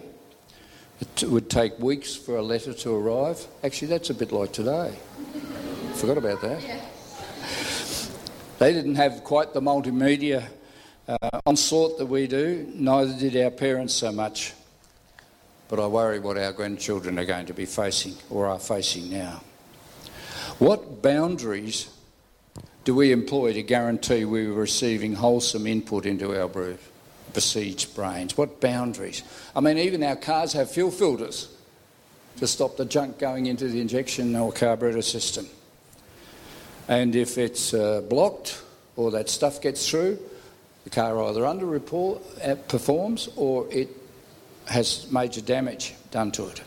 It 1.00 1.24
would 1.24 1.50
take 1.50 1.76
weeks 1.80 2.14
for 2.14 2.36
a 2.36 2.42
letter 2.42 2.72
to 2.72 2.94
arrive. 2.94 3.44
Actually, 3.64 3.88
that's 3.88 4.10
a 4.10 4.14
bit 4.14 4.30
like 4.30 4.52
today. 4.52 4.96
Forgot 5.94 6.18
about 6.18 6.40
that. 6.42 6.62
Yeah. 6.62 6.80
They 8.60 8.72
didn't 8.72 8.94
have 8.94 9.24
quite 9.24 9.52
the 9.52 9.60
multimedia 9.60 10.44
uh, 11.08 11.40
onslaught 11.44 11.98
that 11.98 12.06
we 12.06 12.28
do, 12.28 12.70
neither 12.72 13.18
did 13.18 13.36
our 13.36 13.50
parents 13.50 13.94
so 13.94 14.12
much. 14.12 14.52
But 15.66 15.80
I 15.80 15.88
worry 15.88 16.20
what 16.20 16.38
our 16.38 16.52
grandchildren 16.52 17.18
are 17.18 17.24
going 17.24 17.46
to 17.46 17.52
be 17.52 17.66
facing 17.66 18.14
or 18.30 18.46
are 18.46 18.60
facing 18.60 19.10
now. 19.10 19.42
What 20.60 21.02
boundaries 21.02 21.90
do 22.84 22.94
we 22.94 23.10
employ 23.10 23.54
to 23.54 23.64
guarantee 23.64 24.24
we're 24.24 24.52
receiving 24.52 25.14
wholesome 25.14 25.66
input 25.66 26.06
into 26.06 26.40
our 26.40 26.46
besieged 27.36 27.94
brains? 27.94 28.36
What 28.36 28.60
boundaries? 28.62 29.22
I 29.54 29.60
mean, 29.60 29.76
even 29.76 30.02
our 30.02 30.16
cars 30.16 30.54
have 30.54 30.70
fuel 30.70 30.90
filters 30.90 31.54
to 32.38 32.46
stop 32.46 32.78
the 32.78 32.86
junk 32.86 33.18
going 33.18 33.44
into 33.44 33.68
the 33.68 33.78
injection 33.80 34.34
or 34.34 34.50
carburetor 34.52 35.02
system. 35.02 35.46
And 36.88 37.14
if 37.14 37.36
it's 37.36 37.74
uh, 37.74 38.00
blocked 38.00 38.62
or 38.96 39.10
that 39.10 39.28
stuff 39.28 39.60
gets 39.60 39.88
through, 39.88 40.18
the 40.84 40.90
car 40.90 41.22
either 41.24 41.42
underperforms 41.42 43.28
uh, 43.28 43.40
or 43.40 43.66
it 43.70 43.90
has 44.66 45.10
major 45.12 45.42
damage 45.42 45.94
done 46.10 46.30
to 46.32 46.48
it. 46.48 46.62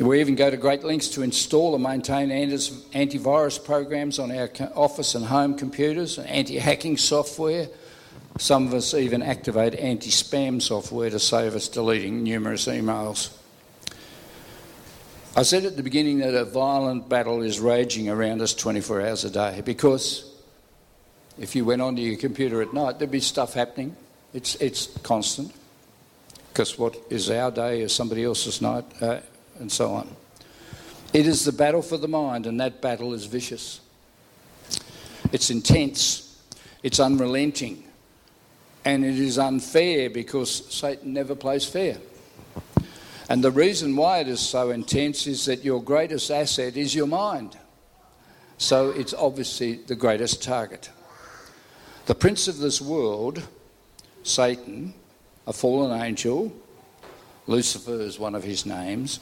We 0.00 0.20
even 0.20 0.34
go 0.34 0.50
to 0.50 0.56
great 0.56 0.82
lengths 0.82 1.08
to 1.10 1.22
install 1.22 1.74
and 1.74 1.82
maintain 1.82 2.30
antivirus 2.30 3.64
programs 3.64 4.18
on 4.18 4.32
our 4.32 4.50
office 4.74 5.14
and 5.14 5.24
home 5.24 5.56
computers, 5.56 6.18
and 6.18 6.28
anti 6.28 6.58
hacking 6.58 6.96
software. 6.96 7.68
Some 8.38 8.68
of 8.68 8.74
us 8.74 8.94
even 8.94 9.20
activate 9.20 9.74
anti 9.74 10.10
spam 10.10 10.62
software 10.62 11.10
to 11.10 11.18
save 11.18 11.56
us 11.56 11.66
deleting 11.66 12.22
numerous 12.22 12.66
emails. 12.66 13.36
I 15.36 15.42
said 15.42 15.64
at 15.64 15.76
the 15.76 15.82
beginning 15.82 16.18
that 16.18 16.34
a 16.34 16.44
violent 16.44 17.08
battle 17.08 17.42
is 17.42 17.58
raging 17.58 18.08
around 18.08 18.40
us 18.40 18.54
24 18.54 19.02
hours 19.02 19.24
a 19.24 19.30
day 19.30 19.60
because 19.64 20.32
if 21.36 21.56
you 21.56 21.64
went 21.64 21.82
onto 21.82 22.00
your 22.00 22.16
computer 22.16 22.62
at 22.62 22.72
night, 22.72 22.98
there'd 22.98 23.10
be 23.10 23.20
stuff 23.20 23.54
happening. 23.54 23.96
It's, 24.32 24.54
it's 24.56 24.86
constant. 25.02 25.52
Because 26.52 26.78
what 26.78 26.96
is 27.10 27.30
our 27.30 27.50
day 27.50 27.80
is 27.82 27.92
somebody 27.92 28.24
else's 28.24 28.60
night, 28.60 28.84
uh, 29.00 29.20
and 29.58 29.70
so 29.70 29.92
on. 29.92 30.08
It 31.12 31.26
is 31.26 31.44
the 31.44 31.52
battle 31.52 31.82
for 31.82 31.96
the 31.96 32.08
mind, 32.08 32.46
and 32.46 32.60
that 32.60 32.80
battle 32.80 33.14
is 33.14 33.26
vicious. 33.26 33.80
It's 35.32 35.50
intense, 35.50 36.40
it's 36.82 37.00
unrelenting, 37.00 37.84
and 38.88 39.04
it 39.04 39.18
is 39.18 39.38
unfair 39.38 40.08
because 40.08 40.64
Satan 40.74 41.12
never 41.12 41.34
plays 41.34 41.66
fair. 41.66 41.98
And 43.28 43.44
the 43.44 43.50
reason 43.50 43.94
why 43.96 44.20
it 44.20 44.28
is 44.28 44.40
so 44.40 44.70
intense 44.70 45.26
is 45.26 45.44
that 45.44 45.62
your 45.62 45.82
greatest 45.82 46.30
asset 46.30 46.74
is 46.74 46.94
your 46.94 47.06
mind. 47.06 47.58
So 48.56 48.88
it's 48.88 49.12
obviously 49.12 49.74
the 49.74 49.94
greatest 49.94 50.42
target. 50.42 50.88
The 52.06 52.14
prince 52.14 52.48
of 52.48 52.56
this 52.56 52.80
world, 52.80 53.46
Satan, 54.22 54.94
a 55.46 55.52
fallen 55.52 56.00
angel, 56.00 56.50
Lucifer 57.46 58.00
is 58.00 58.18
one 58.18 58.34
of 58.34 58.42
his 58.42 58.64
names, 58.64 59.20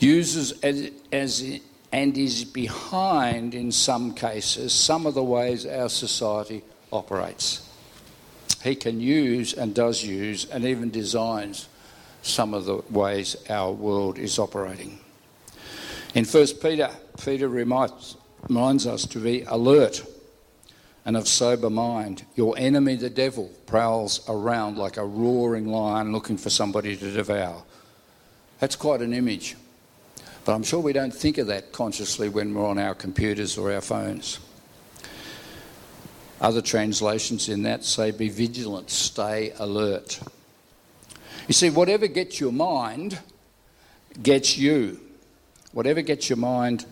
uses 0.00 0.58
as, 0.60 0.90
as 1.12 1.60
and 1.92 2.18
is 2.18 2.44
behind 2.44 3.54
in 3.54 3.70
some 3.70 4.12
cases 4.12 4.72
some 4.72 5.06
of 5.06 5.14
the 5.14 5.22
ways 5.22 5.66
our 5.66 5.88
society 5.88 6.64
operates. 6.90 7.67
He 8.62 8.74
can 8.74 9.00
use 9.00 9.54
and 9.54 9.74
does 9.74 10.04
use 10.04 10.44
and 10.46 10.64
even 10.64 10.90
designs 10.90 11.68
some 12.22 12.54
of 12.54 12.64
the 12.64 12.82
ways 12.90 13.36
our 13.48 13.72
world 13.72 14.18
is 14.18 14.38
operating. 14.38 14.98
In 16.14 16.24
1 16.24 16.46
Peter, 16.60 16.90
Peter 17.22 17.48
reminds, 17.48 18.16
reminds 18.48 18.86
us 18.86 19.06
to 19.06 19.18
be 19.18 19.42
alert 19.42 20.02
and 21.04 21.16
of 21.16 21.28
sober 21.28 21.70
mind. 21.70 22.24
Your 22.34 22.54
enemy, 22.58 22.96
the 22.96 23.10
devil, 23.10 23.50
prowls 23.66 24.20
around 24.28 24.76
like 24.76 24.96
a 24.96 25.04
roaring 25.04 25.68
lion 25.68 26.12
looking 26.12 26.36
for 26.36 26.50
somebody 26.50 26.96
to 26.96 27.10
devour. 27.10 27.62
That's 28.58 28.76
quite 28.76 29.00
an 29.00 29.14
image. 29.14 29.56
But 30.44 30.54
I'm 30.54 30.62
sure 30.62 30.80
we 30.80 30.92
don't 30.92 31.14
think 31.14 31.38
of 31.38 31.46
that 31.48 31.72
consciously 31.72 32.28
when 32.28 32.54
we're 32.54 32.66
on 32.66 32.78
our 32.78 32.94
computers 32.94 33.56
or 33.56 33.72
our 33.72 33.80
phones. 33.80 34.38
Other 36.40 36.62
translations 36.62 37.48
in 37.48 37.64
that 37.64 37.84
say, 37.84 38.12
be 38.12 38.28
vigilant, 38.28 38.90
stay 38.90 39.52
alert. 39.58 40.20
You 41.48 41.54
see, 41.54 41.70
whatever 41.70 42.06
gets 42.06 42.38
your 42.38 42.52
mind 42.52 43.18
gets 44.22 44.56
you. 44.56 45.00
Whatever 45.72 46.02
gets 46.02 46.28
your 46.28 46.36
mind 46.36 46.86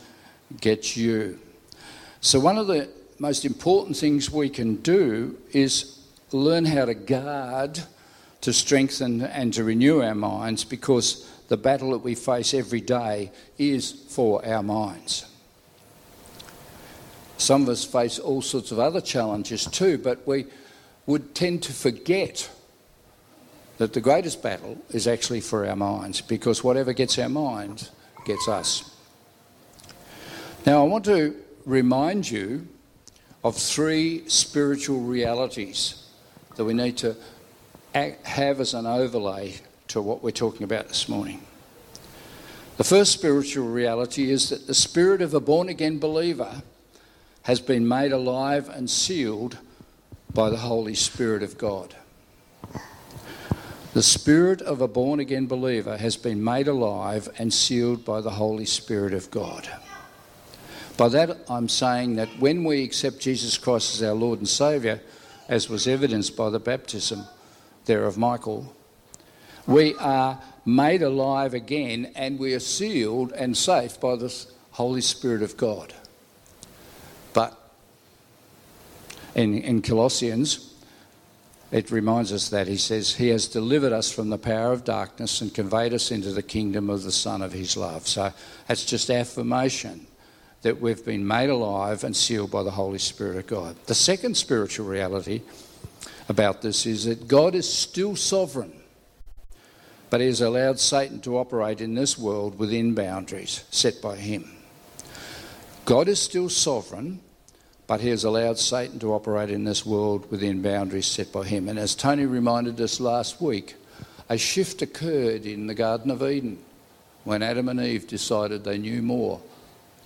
gets 0.61 0.97
you. 0.97 1.39
So, 2.21 2.41
one 2.41 2.59
of 2.59 2.67
the 2.67 2.89
most 3.19 3.45
important 3.45 3.97
things 3.97 4.31
we 4.31 4.49
can 4.49 4.77
do 4.77 5.37
is 5.53 6.01
learn 6.33 6.65
how 6.65 6.85
to 6.85 6.95
guard, 6.95 7.81
to 8.41 8.53
strengthen, 8.53 9.23
and 9.23 9.53
to 9.55 9.65
renew 9.65 10.03
our 10.03 10.15
minds 10.15 10.65
because 10.65 11.31
the 11.49 11.57
battle 11.57 11.91
that 11.91 11.99
we 11.99 12.15
face 12.15 12.53
every 12.53 12.81
day 12.81 13.31
is 13.59 13.93
for 13.93 14.45
our 14.45 14.63
minds. 14.63 15.27
Some 17.39 17.63
of 17.63 17.69
us 17.69 17.85
face 17.85 18.19
all 18.19 18.43
sorts 18.43 18.73
of 18.73 18.79
other 18.79 19.01
challenges 19.01 19.67
too, 19.67 19.99
but 19.99 20.27
we 20.27 20.47
would 21.07 21.35
tend 21.35 21.63
to 21.65 21.73
forget 21.73 22.51
that 23.79 23.93
the 23.93 24.01
greatest 24.01 24.43
battle 24.43 24.79
is 24.91 25.07
actually 25.07 25.41
for 25.41 25.67
our 25.67 25.77
minds 25.77 26.21
because 26.21 26.65
whatever 26.65 26.93
gets 26.93 27.19
our 27.19 27.29
minds 27.29 27.91
gets 28.25 28.49
us. 28.49 28.91
Now, 30.65 30.85
I 30.85 30.89
want 30.89 31.05
to 31.05 31.37
remind 31.65 32.29
you 32.29 32.67
of 33.45 33.57
three 33.57 34.29
spiritual 34.29 35.01
realities 35.01 36.03
that 36.57 36.65
we 36.65 36.75
need 36.75 36.97
to 36.99 37.17
have 37.93 38.61
as 38.61 38.75
an 38.75 38.87
overlay 38.87 39.55
to 39.89 40.03
what 40.03 40.23
we're 40.23 40.31
talking 40.31 40.65
about 40.65 40.89
this 40.89 41.09
morning. 41.09 41.41
The 42.79 42.85
first 42.85 43.13
spiritual 43.13 43.69
reality 43.69 44.31
is 44.31 44.51
that 44.51 44.67
the 44.67 44.75
spirit 44.75 45.23
of 45.23 45.33
a 45.35 45.41
born 45.41 45.69
again 45.69 45.99
believer 45.99 46.63
has 47.47 47.61
been 47.61 47.87
made 47.87 48.11
alive 48.11 48.69
and 48.69 48.91
sealed 48.91 49.57
by 50.35 50.51
the 50.51 50.57
Holy 50.57 50.97
Spirit 50.97 51.45
of 51.45 51.57
God. 51.57 51.95
The 53.95 54.03
spirit 54.03 54.61
of 54.61 54.81
a 54.81 54.89
born 54.89 55.21
again 55.21 55.47
believer 55.47 55.97
has 55.97 56.17
been 56.17 56.43
made 56.43 56.67
alive 56.67 57.29
and 57.39 57.55
sealed 57.55 58.05
by 58.05 58.21
the 58.21 58.33
Holy 58.33 58.65
Spirit 58.65 59.15
of 59.15 59.31
God. 59.31 59.71
By 60.97 61.09
that, 61.11 61.37
I'm 61.49 61.69
saying 61.69 62.17
that 62.17 62.29
when 62.41 62.65
we 62.65 62.83
accept 62.83 63.21
Jesus 63.21 63.57
Christ 63.57 63.95
as 63.95 64.03
our 64.03 64.15
Lord 64.15 64.41
and 64.41 64.49
Saviour, 64.49 65.01
as 65.49 65.69
was 65.69 65.87
evidenced 65.87 66.37
by 66.37 66.51
the 66.51 66.59
baptism 66.59 67.27
there 67.85 68.07
of 68.07 68.19
Michael, 68.19 68.75
we 69.69 69.95
are 70.01 70.43
made 70.65 71.03
alive 71.03 71.55
again 71.55 72.11
and 72.17 72.41
we 72.41 72.55
are 72.55 72.61
sealed 72.61 73.31
and 73.31 73.57
safe 73.57 74.01
by 74.01 74.17
the 74.17 74.35
Holy 74.73 75.01
Spirit 75.01 75.43
of 75.43 75.57
God. 75.57 75.95
But 77.37 77.55
in, 79.37 79.59
in 79.59 79.83
Colossians, 79.83 80.75
it 81.71 81.91
reminds 81.91 82.33
us 82.33 82.49
that 82.49 82.67
he 82.67 82.79
says, 82.79 83.15
He 83.15 83.29
has 83.29 83.47
delivered 83.47 83.93
us 83.93 84.11
from 84.11 84.31
the 84.31 84.39
power 84.39 84.73
of 84.73 84.83
darkness 84.83 85.43
and 85.43 85.55
conveyed 85.55 85.93
us 85.93 86.11
into 86.11 86.33
the 86.33 86.43
kingdom 86.43 86.89
of 86.89 87.03
the 87.03 87.13
Son 87.13 87.43
of 87.43 87.53
His 87.53 87.77
love. 87.77 88.09
So 88.09 88.33
that's 88.67 88.85
just 88.85 89.11
affirmation 89.11 90.07
that 90.63 90.81
we've 90.81 91.05
been 91.05 91.27
made 91.27 91.51
alive 91.51 92.03
and 92.03 92.17
sealed 92.17 92.51
by 92.51 92.63
the 92.63 92.71
Holy 92.71 92.99
Spirit 92.99 93.37
of 93.37 93.47
God. 93.47 93.77
The 93.87 93.95
second 93.95 94.37
spiritual 94.37 94.87
reality 94.87 95.43
about 96.31 96.63
this 96.63 96.87
is 96.87 97.05
that 97.05 97.29
God 97.29 97.55
is 97.55 97.71
still 97.71 98.17
sovereign, 98.17 98.73
but 100.09 100.21
He 100.21 100.29
has 100.29 100.41
allowed 100.41 100.81
Satan 100.81 101.21
to 101.21 101.37
operate 101.37 101.83
in 101.83 101.95
this 101.95 102.17
world 102.17 102.59
within 102.59 102.95
boundaries 102.95 103.65
set 103.71 104.01
by 104.01 104.17
Him. 104.17 104.51
God 105.85 106.09
is 106.09 106.21
still 106.21 106.49
sovereign, 106.49 107.21
but 107.87 108.01
He 108.01 108.09
has 108.09 108.25
allowed 108.25 108.59
Satan 108.59 108.99
to 109.01 109.13
operate 109.13 109.51
in 109.51 109.65
this 109.65 109.87
world 109.87 110.31
within 110.31 110.63
boundaries 110.63 111.07
set 111.07 111.33
by 111.33 111.45
Him. 111.45 111.69
And 111.69 111.79
as 111.79 111.95
Tony 111.95 112.27
reminded 112.27 112.81
us 112.81 113.01
last 113.01 113.41
week, 113.41 113.77
a 114.29 114.37
shift 114.37 114.83
occurred 114.83 115.47
in 115.47 115.67
the 115.67 115.75
Garden 115.75 116.11
of 116.11 116.23
Eden 116.23 116.59
when 117.25 117.43
Adam 117.43 117.69
and 117.69 117.81
Eve 117.81 118.07
decided 118.07 118.65
they 118.65 118.79
knew 118.79 119.03
more 119.03 119.41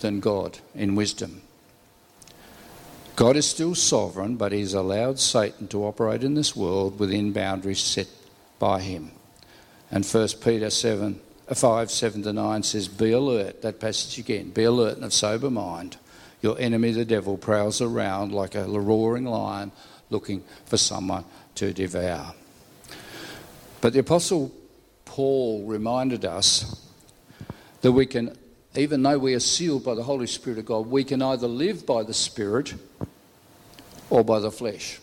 than 0.00 0.20
God 0.20 0.58
in 0.74 0.94
wisdom. 0.94 1.42
God 3.16 3.36
is 3.36 3.46
still 3.46 3.74
sovereign, 3.74 4.36
but 4.36 4.52
He's 4.52 4.74
allowed 4.74 5.18
Satan 5.18 5.68
to 5.68 5.84
operate 5.84 6.24
in 6.24 6.34
this 6.34 6.56
world 6.56 6.98
within 6.98 7.32
boundaries 7.32 7.80
set 7.80 8.08
by 8.58 8.80
Him. 8.80 9.10
And 9.90 10.06
1 10.06 10.28
Peter 10.42 10.70
7, 10.70 11.20
uh, 11.48 11.54
5 11.54 11.90
7 11.90 12.22
to 12.22 12.32
9 12.32 12.62
says, 12.62 12.88
Be 12.88 13.12
alert, 13.12 13.62
that 13.62 13.80
passage 13.80 14.18
again, 14.18 14.50
be 14.50 14.64
alert 14.64 14.96
and 14.96 15.04
of 15.04 15.12
sober 15.12 15.50
mind. 15.50 15.96
Your 16.42 16.58
enemy, 16.58 16.92
the 16.92 17.04
devil, 17.04 17.36
prowls 17.36 17.80
around 17.80 18.32
like 18.32 18.54
a 18.54 18.64
roaring 18.64 19.26
lion 19.26 19.72
looking 20.08 20.42
for 20.64 20.76
someone 20.76 21.24
to 21.56 21.72
devour. 21.72 22.34
But 23.80 23.92
the 23.92 24.00
Apostle 24.00 24.52
Paul 25.04 25.64
reminded 25.64 26.24
us 26.24 26.86
that 27.82 27.92
we 27.92 28.06
can 28.06 28.36
even 28.76 29.02
though 29.02 29.18
we 29.18 29.34
are 29.34 29.40
sealed 29.40 29.84
by 29.84 29.94
the 29.94 30.02
Holy 30.04 30.28
Spirit 30.28 30.58
of 30.58 30.66
God, 30.66 30.86
we 30.86 31.02
can 31.02 31.20
either 31.22 31.48
live 31.48 31.84
by 31.84 32.04
the 32.04 32.14
Spirit 32.14 32.74
or 34.08 34.22
by 34.22 34.38
the 34.38 34.50
flesh. 34.50 35.00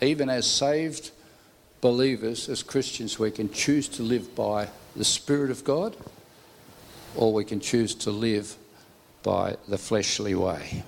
Even 0.00 0.30
as 0.30 0.50
saved 0.50 1.10
believers, 1.82 2.48
as 2.48 2.62
Christians, 2.62 3.18
we 3.18 3.30
can 3.30 3.52
choose 3.52 3.88
to 3.88 4.02
live 4.02 4.34
by 4.34 4.68
the 4.96 5.04
Spirit 5.04 5.50
of 5.50 5.64
God 5.64 5.96
or 7.14 7.32
we 7.32 7.44
can 7.44 7.60
choose 7.60 7.94
to 7.94 8.10
live 8.10 8.56
by 9.22 9.56
the 9.68 9.78
fleshly 9.78 10.34
way. 10.34 10.84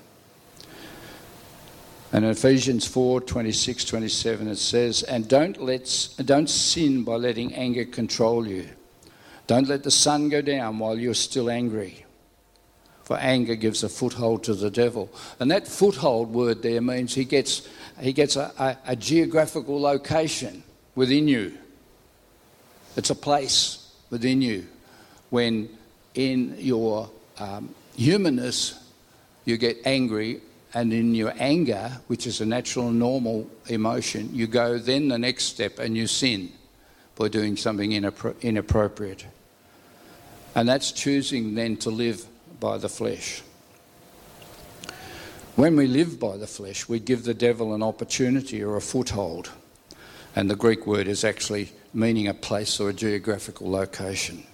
And 2.13 2.25
in 2.25 2.31
Ephesians 2.31 2.87
4 2.87 3.21
26, 3.21 3.85
27, 3.85 4.49
it 4.49 4.57
says, 4.57 5.03
And 5.03 5.29
don't, 5.29 5.61
let, 5.61 6.09
don't 6.25 6.49
sin 6.49 7.03
by 7.03 7.17
letting 7.17 7.55
anger 7.55 7.85
control 7.85 8.47
you 8.47 8.69
don't 9.47 9.69
let 9.69 9.83
the 9.83 9.91
sun 9.91 10.29
go 10.29 10.41
down 10.41 10.79
while 10.79 10.99
you're 10.99 11.15
still 11.15 11.51
angry. 11.51 12.05
For 13.03 13.19
anger 13.19 13.55
gives 13.55 13.85
a 13.85 13.91
foothold 13.91 14.45
to 14.45 14.55
the 14.55 14.71
devil. 14.71 15.11
And 15.39 15.51
that 15.51 15.69
foothold 15.69 16.33
word 16.33 16.63
there 16.63 16.81
means 16.81 17.15
he 17.15 17.27
gets, 17.27 17.69
he 18.01 18.15
gets 18.15 18.37
a, 18.37 18.51
a, 18.59 18.93
a 18.93 18.97
geographical 18.97 19.79
location 19.79 20.63
within 20.95 21.29
you. 21.29 21.59
It's 22.97 23.11
a 23.11 23.15
place 23.15 23.93
within 24.09 24.41
you. 24.41 24.67
When 25.29 25.69
in 26.15 26.57
your 26.59 27.11
um, 27.39 27.75
humanness 27.97 28.81
you 29.45 29.57
get 29.57 29.79
angry, 29.85 30.41
and 30.73 30.93
in 30.93 31.15
your 31.15 31.33
anger, 31.39 31.93
which 32.09 32.27
is 32.27 32.41
a 32.41 32.47
natural 32.47 32.91
normal 32.91 33.49
emotion, 33.67 34.29
you 34.33 34.47
go 34.47 34.79
then 34.79 35.09
the 35.09 35.19
next 35.19 35.45
step 35.45 35.79
and 35.79 35.97
you 35.97 36.07
sin 36.07 36.51
by 37.15 37.29
doing 37.29 37.57
something 37.57 37.91
inappro- 37.91 38.41
inappropriate. 38.41 39.27
And 40.55 40.69
that's 40.69 40.93
choosing 40.93 41.55
then 41.55 41.77
to 41.79 41.91
live 41.91 42.27
by 42.59 42.79
the 42.79 42.89
flesh. 42.89 43.43
When 45.55 45.77
we 45.77 45.87
live 45.87 46.19
by 46.19 46.37
the 46.37 46.49
flesh, 46.49 46.89
we 46.89 46.99
give 46.99 47.23
the 47.23 47.35
devil 47.35 47.75
an 47.75 47.83
opportunity 47.83 48.63
or 48.63 48.77
a 48.77 48.81
foothold. 48.81 49.51
And 50.35 50.51
the 50.51 50.57
Greek 50.57 50.85
word 50.87 51.07
is 51.07 51.23
actually 51.23 51.71
meaning 51.93 52.27
a 52.27 52.35
place 52.35 52.81
or 52.81 52.89
a 52.89 52.93
geographical 52.93 53.71
location. 53.71 54.45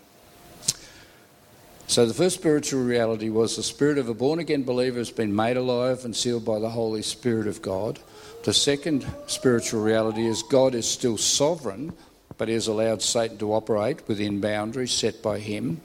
So 1.91 2.07
the 2.07 2.15
first 2.15 2.37
spiritual 2.37 2.85
reality 2.85 3.31
was 3.31 3.57
the 3.57 3.65
spirit 3.65 3.99
of 3.99 4.09
a 4.09 4.15
born 4.15 4.39
again 4.39 4.63
believer 4.63 4.99
has 4.99 5.11
been 5.11 5.35
made 5.35 5.57
alive 5.57 6.05
and 6.05 6.15
sealed 6.15 6.45
by 6.45 6.61
the 6.61 6.71
Holy 6.71 7.03
Spirit 7.03 7.49
of 7.49 7.63
God. 7.63 7.99
The 8.45 8.55
second 8.55 9.05
spiritual 9.27 9.83
reality 9.83 10.25
is 10.25 10.45
God 10.45 10.77
is 10.77 10.87
still 10.87 11.19
sovereign 11.19 11.93
but 12.39 12.47
he 12.47 12.55
has 12.55 12.69
allowed 12.69 13.03
Satan 13.03 13.39
to 13.39 13.53
operate 13.53 14.07
within 14.07 14.41
boundaries 14.41 14.93
set 14.93 15.21
by 15.21 15.41
him. 15.41 15.81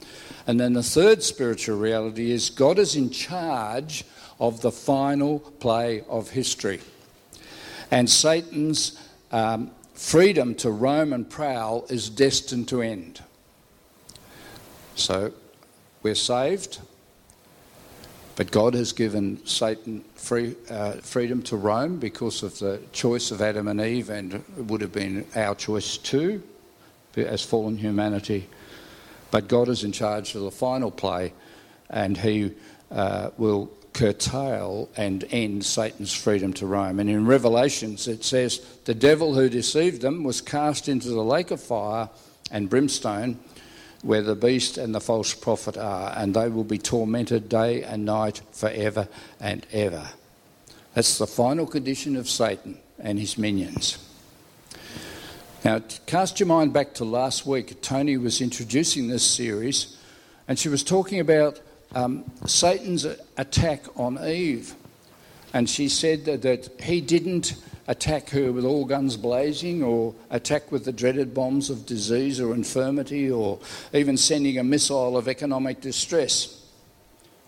And 0.45 0.59
then 0.59 0.73
the 0.73 0.83
third 0.83 1.23
spiritual 1.23 1.79
reality 1.79 2.29
is 2.29 2.51
God 2.51 2.77
is 2.77 2.95
in 2.95 3.09
charge 3.09 4.05
of 4.39 4.61
the 4.61 4.71
final 4.71 5.39
play 5.39 6.03
of 6.07 6.29
history. 6.29 6.81
And 7.89 8.07
Satan's 8.07 9.01
um, 9.31 9.71
freedom 9.95 10.53
to 10.57 10.69
roam 10.69 11.13
and 11.13 11.27
prowl 11.27 11.87
is 11.89 12.11
destined 12.11 12.67
to 12.67 12.83
end. 12.83 13.23
So 14.93 15.33
we're 16.05 16.13
saved, 16.13 16.81
but 18.35 18.51
God 18.51 18.75
has 18.75 18.93
given 18.93 19.43
Satan 19.47 20.05
free, 20.13 20.55
uh, 20.69 20.91
freedom 21.01 21.41
to 21.41 21.57
roam 21.57 21.97
because 21.97 22.43
of 22.43 22.59
the 22.59 22.79
choice 22.91 23.31
of 23.31 23.41
Adam 23.41 23.67
and 23.67 23.81
Eve, 23.81 24.11
and 24.11 24.35
it 24.35 24.43
would 24.55 24.81
have 24.81 24.91
been 24.91 25.25
our 25.35 25.55
choice 25.55 25.97
too, 25.97 26.43
as 27.17 27.41
fallen 27.41 27.75
humanity. 27.75 28.47
But 29.31 29.47
God 29.47 29.67
is 29.67 29.83
in 29.83 29.91
charge 29.91 30.35
of 30.35 30.43
the 30.43 30.51
final 30.51 30.91
play, 30.91 31.33
and 31.89 32.15
He 32.15 32.53
uh, 32.91 33.31
will 33.39 33.71
curtail 33.93 34.87
and 34.95 35.23
end 35.31 35.65
Satan's 35.65 36.13
freedom 36.13 36.53
to 36.53 36.67
roam. 36.67 36.99
And 36.99 37.09
in 37.09 37.25
Revelations, 37.25 38.07
it 38.07 38.23
says, 38.23 38.59
The 38.83 38.93
devil 38.93 39.33
who 39.33 39.49
deceived 39.49 40.03
them 40.03 40.23
was 40.23 40.39
cast 40.39 40.87
into 40.87 41.09
the 41.09 41.23
lake 41.23 41.49
of 41.49 41.59
fire 41.59 42.09
and 42.51 42.69
brimstone 42.69 43.39
where 44.05 44.21
the 44.21 44.35
beast 44.35 44.77
and 44.77 44.93
the 44.93 45.01
false 45.01 45.33
prophet 45.33 45.77
are, 45.77 46.13
and 46.15 46.35
they 46.35 46.47
will 46.47 46.63
be 46.63 46.77
tormented 46.77 47.49
day 47.49 47.81
and 47.81 48.05
night 48.05 48.39
forever 48.51 49.07
and 49.39 49.65
ever. 49.71 50.09
That's 50.93 51.17
the 51.17 51.25
final 51.25 51.65
condition 51.65 52.15
of 52.15 52.29
Satan 52.29 52.77
and 52.99 53.17
his 53.17 53.35
minions. 53.35 53.97
Now, 55.63 55.81
cast 56.05 56.39
your 56.39 56.45
mind 56.45 56.71
back 56.71 56.93
to 56.95 57.03
last 57.05 57.47
week. 57.47 57.81
Tony 57.81 58.15
was 58.17 58.41
introducing 58.41 59.07
this 59.07 59.25
series, 59.25 59.97
and 60.47 60.59
she 60.59 60.69
was 60.69 60.83
talking 60.83 61.19
about 61.19 61.59
um, 61.95 62.31
Satan's 62.45 63.07
attack 63.37 63.85
on 63.95 64.23
Eve. 64.23 64.75
And 65.51 65.67
she 65.67 65.89
said 65.89 66.25
that, 66.25 66.43
that 66.43 66.69
he 66.79 67.01
didn't 67.01 67.55
attack 67.87 68.29
her 68.29 68.51
with 68.51 68.65
all 68.65 68.85
guns 68.85 69.15
blazing 69.15 69.83
or 69.83 70.13
attack 70.31 70.71
with 70.71 70.85
the 70.85 70.91
dreaded 70.91 71.33
bombs 71.33 71.69
of 71.69 71.85
disease 71.85 72.39
or 72.39 72.53
infirmity 72.53 73.29
or 73.29 73.59
even 73.93 74.17
sending 74.17 74.57
a 74.57 74.63
missile 74.63 75.17
of 75.17 75.27
economic 75.27 75.81
distress 75.81 76.63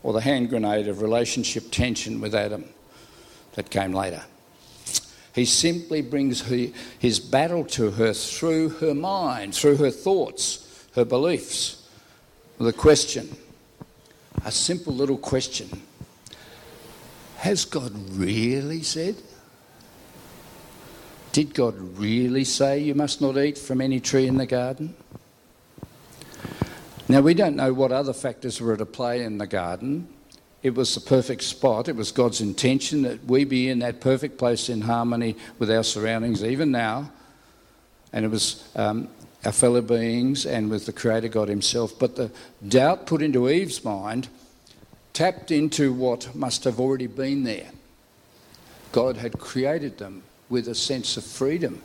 or 0.04 0.13
the 0.13 0.21
hand 0.21 0.50
grenade 0.50 0.88
of 0.88 1.02
relationship 1.02 1.71
tension 1.71 2.21
with 2.21 2.36
Adam 2.36 2.65
that 3.54 3.69
came 3.69 3.91
later. 3.91 4.23
He 5.34 5.45
simply 5.45 6.02
brings 6.02 6.41
his 7.00 7.19
battle 7.19 7.63
to 7.65 7.91
her 7.91 8.13
through 8.13 8.69
her 8.69 8.95
mind, 8.95 9.54
through 9.54 9.78
her 9.78 9.91
thoughts, 9.91 10.86
her 10.95 11.06
beliefs, 11.06 11.84
The 12.60 12.73
question, 12.73 13.38
a 14.43 14.52
simple 14.52 14.93
little 14.93 15.17
question. 15.17 15.84
Has 17.38 17.65
God 17.65 17.91
really 18.10 18.82
said? 18.82 19.15
Did 21.38 21.54
God 21.54 21.76
really 22.00 22.43
say 22.43 22.80
you 22.80 22.95
must 22.95 23.21
not 23.21 23.38
eat 23.38 23.60
from 23.60 23.80
any 23.80 24.00
tree 24.00 24.26
in 24.26 24.38
the 24.38 24.47
garden? 24.47 24.95
Now, 27.08 27.21
we 27.21 27.36
don't 27.36 27.56
know 27.56 27.73
what 27.73 27.91
other 27.91 28.12
factors 28.12 28.60
were 28.60 28.73
at 28.73 28.91
play 28.91 29.21
in 29.21 29.38
the 29.38 29.45
garden. 29.45 30.08
It 30.63 30.73
was 30.73 30.95
the 30.95 31.00
perfect 31.00 31.43
spot. 31.43 31.89
It 31.89 31.95
was 31.95 32.12
God's 32.12 32.41
intention 32.41 33.04
that 33.04 33.23
we 33.26 33.43
be 33.43 33.69
in 33.69 33.78
that 33.80 34.02
perfect 34.02 34.39
place 34.39 34.67
in 34.67 34.82
harmony 34.82 35.36
with 35.60 35.69
our 35.69 35.84
surroundings, 35.84 36.43
even 36.43 36.71
now. 36.71 37.12
And 38.12 38.26
it 38.26 38.30
was 38.30 38.67
um, 38.76 39.08
our 39.45 39.52
fellow 39.52 39.82
beings 39.82 40.43
and 40.43 40.71
with 40.71 40.88
the 40.88 40.91
Creator 40.91 41.28
God 41.28 41.50
Himself. 41.50 42.00
But 42.00 42.15
the 42.15 42.32
doubt 42.67 43.06
put 43.06 43.21
into 43.21 43.47
Eve's 43.47 43.84
mind 43.84 44.28
tapped 45.13 45.52
into 45.52 45.93
what 45.93 46.34
must 46.34 46.63
have 46.63 46.80
already 46.80 47.06
been 47.06 47.43
there. 47.43 47.69
God 48.91 49.17
had 49.17 49.38
created 49.38 50.00
them 50.00 50.23
with 50.49 50.67
a 50.67 50.75
sense 50.75 51.17
of 51.17 51.23
freedom, 51.23 51.81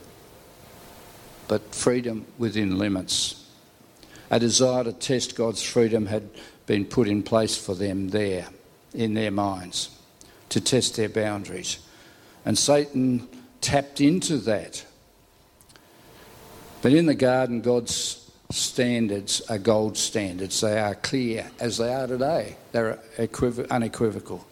but 1.48 1.74
freedom 1.74 2.24
within 2.38 2.78
limits. 2.78 3.46
A 4.30 4.38
desire 4.38 4.84
to 4.84 4.92
test 4.92 5.36
God's 5.36 5.62
freedom 5.62 6.06
had 6.06 6.28
been 6.66 6.84
put 6.84 7.08
in 7.08 7.22
place 7.22 7.56
for 7.56 7.74
them 7.74 8.08
there 8.10 8.48
in 8.94 9.14
their 9.14 9.30
minds 9.30 9.90
to 10.48 10.60
test 10.60 10.96
their 10.96 11.08
boundaries. 11.08 11.78
And 12.44 12.56
Satan 12.56 13.28
tapped 13.60 14.00
into 14.00 14.38
that. 14.38 14.84
But 16.82 16.92
in 16.92 17.06
the 17.06 17.14
garden, 17.14 17.60
God's 17.60 18.30
standards 18.50 19.40
are 19.48 19.58
gold 19.58 19.96
standards. 19.96 20.60
They 20.60 20.78
are 20.78 20.94
clear 20.94 21.50
as 21.58 21.78
they 21.78 21.92
are 21.92 22.06
today, 22.06 22.56
they're 22.72 22.98
unequivocal. 23.70 24.46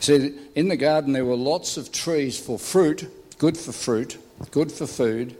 See, 0.00 0.34
in 0.54 0.68
the 0.68 0.76
garden, 0.76 1.12
there 1.12 1.24
were 1.24 1.36
lots 1.36 1.76
of 1.76 1.90
trees 1.90 2.38
for 2.38 2.58
fruit, 2.58 3.10
good 3.44 3.58
for 3.58 3.72
fruit, 3.72 4.16
good 4.52 4.72
for 4.72 4.86
food, 4.86 5.36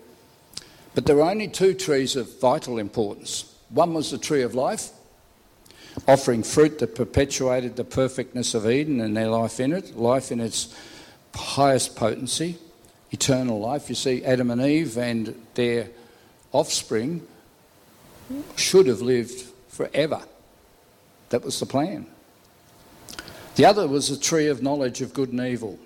but 0.94 1.06
there 1.06 1.16
were 1.16 1.22
only 1.22 1.48
two 1.48 1.72
trees 1.72 2.16
of 2.16 2.38
vital 2.38 2.76
importance. 2.76 3.56
One 3.70 3.94
was 3.94 4.10
the 4.10 4.18
tree 4.18 4.42
of 4.42 4.54
life, 4.54 4.90
offering 6.06 6.42
fruit 6.42 6.80
that 6.80 6.94
perpetuated 6.94 7.76
the 7.76 7.84
perfectness 7.84 8.52
of 8.52 8.68
Eden 8.68 9.00
and 9.00 9.16
their 9.16 9.28
life 9.28 9.58
in 9.58 9.72
it, 9.72 9.96
life 9.96 10.30
in 10.30 10.38
its 10.38 10.76
highest 11.34 11.96
potency, 11.96 12.58
eternal 13.10 13.58
life. 13.58 13.88
You 13.88 13.94
see, 13.94 14.22
Adam 14.22 14.50
and 14.50 14.60
Eve 14.60 14.98
and 14.98 15.34
their 15.54 15.88
offspring 16.52 17.26
should 18.54 18.86
have 18.86 19.00
lived 19.00 19.46
forever. 19.68 20.20
That 21.30 21.42
was 21.42 21.58
the 21.58 21.64
plan. 21.64 22.04
The 23.54 23.64
other 23.64 23.88
was 23.88 24.10
the 24.10 24.22
tree 24.22 24.48
of 24.48 24.62
knowledge 24.62 25.00
of 25.00 25.14
good 25.14 25.30
and 25.30 25.40
evil, 25.40 25.78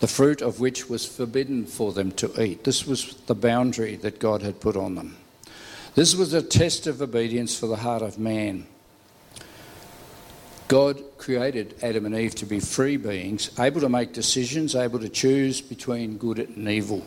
the 0.00 0.06
fruit 0.06 0.42
of 0.42 0.60
which 0.60 0.88
was 0.88 1.06
forbidden 1.06 1.64
for 1.64 1.92
them 1.92 2.12
to 2.12 2.42
eat. 2.42 2.64
This 2.64 2.86
was 2.86 3.14
the 3.26 3.34
boundary 3.34 3.96
that 3.96 4.18
God 4.18 4.42
had 4.42 4.60
put 4.60 4.76
on 4.76 4.94
them. 4.94 5.16
This 5.94 6.14
was 6.14 6.34
a 6.34 6.42
test 6.42 6.86
of 6.86 7.00
obedience 7.00 7.58
for 7.58 7.66
the 7.66 7.76
heart 7.76 8.02
of 8.02 8.18
man. 8.18 8.66
God 10.68 11.02
created 11.16 11.74
Adam 11.82 12.06
and 12.06 12.14
Eve 12.14 12.34
to 12.36 12.46
be 12.46 12.60
free 12.60 12.96
beings, 12.96 13.50
able 13.58 13.80
to 13.80 13.88
make 13.88 14.12
decisions, 14.12 14.74
able 14.74 14.98
to 14.98 15.08
choose 15.08 15.60
between 15.60 16.18
good 16.18 16.38
and 16.38 16.68
evil. 16.68 17.06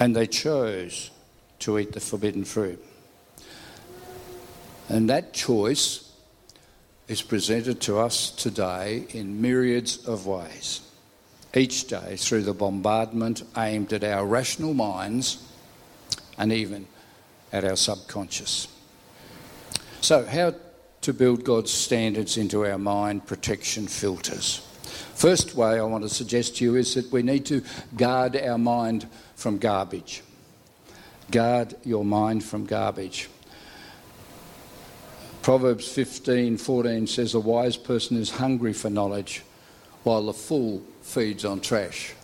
And 0.00 0.16
they 0.16 0.26
chose 0.26 1.10
to 1.60 1.78
eat 1.78 1.92
the 1.92 2.00
forbidden 2.00 2.44
fruit. 2.44 2.82
And 4.88 5.08
that 5.10 5.32
choice 5.32 6.10
is 7.06 7.22
presented 7.22 7.80
to 7.82 7.98
us 7.98 8.30
today 8.30 9.06
in 9.10 9.40
myriads 9.40 10.06
of 10.06 10.26
ways. 10.26 10.80
Each 11.56 11.86
day 11.86 12.16
through 12.16 12.42
the 12.42 12.52
bombardment 12.52 13.44
aimed 13.56 13.92
at 13.92 14.02
our 14.02 14.26
rational 14.26 14.74
minds 14.74 15.46
and 16.36 16.52
even 16.52 16.86
at 17.52 17.64
our 17.64 17.76
subconscious. 17.76 18.66
So, 20.00 20.24
how 20.26 20.54
to 21.02 21.12
build 21.12 21.44
God's 21.44 21.70
standards 21.70 22.36
into 22.36 22.66
our 22.66 22.78
mind 22.78 23.26
protection 23.26 23.86
filters. 23.86 24.66
First 25.14 25.54
way 25.54 25.78
I 25.78 25.82
want 25.82 26.02
to 26.02 26.08
suggest 26.08 26.56
to 26.56 26.64
you 26.64 26.76
is 26.76 26.94
that 26.94 27.12
we 27.12 27.22
need 27.22 27.46
to 27.46 27.62
guard 27.96 28.36
our 28.36 28.58
mind 28.58 29.06
from 29.36 29.58
garbage. 29.58 30.22
Guard 31.30 31.74
your 31.84 32.04
mind 32.04 32.42
from 32.42 32.64
garbage. 32.66 33.28
Proverbs 35.42 35.86
15:14 35.88 37.06
says 37.06 37.34
a 37.34 37.40
wise 37.40 37.76
person 37.76 38.16
is 38.16 38.30
hungry 38.30 38.72
for 38.72 38.90
knowledge 38.90 39.42
while 40.02 40.26
the 40.26 40.32
fool 40.32 40.82
feeds 41.04 41.44
on 41.44 41.60
trash. 41.60 42.14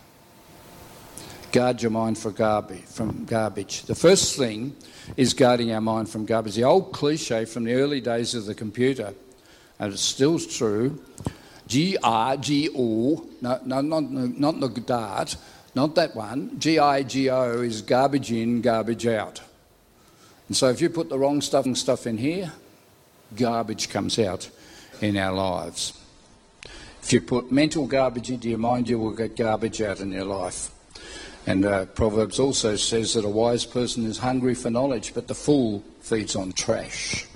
Guard 1.52 1.82
your 1.82 1.90
mind 1.90 2.16
for 2.16 2.30
garbage, 2.30 2.84
from 2.84 3.24
garbage. 3.24 3.82
The 3.82 3.94
first 3.94 4.36
thing 4.36 4.74
is 5.16 5.34
guarding 5.34 5.72
our 5.72 5.80
mind 5.80 6.08
from 6.08 6.24
garbage. 6.24 6.54
The 6.54 6.64
old 6.64 6.92
cliche 6.92 7.44
from 7.44 7.64
the 7.64 7.74
early 7.74 8.00
days 8.00 8.34
of 8.34 8.46
the 8.46 8.54
computer, 8.54 9.14
and 9.78 9.92
it's 9.92 10.02
still 10.02 10.38
true 10.38 11.00
G 11.66 11.96
R 12.02 12.36
G 12.36 12.68
O, 12.76 13.26
no, 13.40 13.60
no, 13.64 13.80
not, 13.80 14.10
not 14.10 14.60
the 14.74 14.80
dart, 14.80 15.36
not 15.74 15.94
that 15.94 16.16
one. 16.16 16.58
G 16.58 16.78
I 16.78 17.02
G 17.04 17.30
O 17.30 17.60
is 17.60 17.82
garbage 17.82 18.32
in, 18.32 18.60
garbage 18.60 19.06
out. 19.06 19.40
And 20.48 20.56
so 20.56 20.68
if 20.68 20.80
you 20.80 20.90
put 20.90 21.08
the 21.08 21.18
wrong 21.18 21.40
stuff 21.40 21.66
stuff 21.76 22.06
in 22.06 22.18
here, 22.18 22.52
garbage 23.36 23.88
comes 23.88 24.18
out 24.18 24.50
in 25.00 25.16
our 25.16 25.32
lives. 25.32 25.99
If 27.02 27.12
you 27.12 27.20
put 27.20 27.50
mental 27.50 27.86
garbage 27.86 28.30
into 28.30 28.48
your 28.48 28.58
mind, 28.58 28.88
you 28.88 28.98
will 28.98 29.12
get 29.12 29.36
garbage 29.36 29.82
out 29.82 30.00
in 30.00 30.12
your 30.12 30.24
life. 30.24 30.70
And 31.46 31.64
uh, 31.64 31.86
Proverbs 31.86 32.38
also 32.38 32.76
says 32.76 33.14
that 33.14 33.24
a 33.24 33.28
wise 33.28 33.64
person 33.64 34.04
is 34.04 34.18
hungry 34.18 34.54
for 34.54 34.70
knowledge, 34.70 35.14
but 35.14 35.26
the 35.26 35.34
fool 35.34 35.82
feeds 36.00 36.36
on 36.36 36.52
trash. 36.52 37.26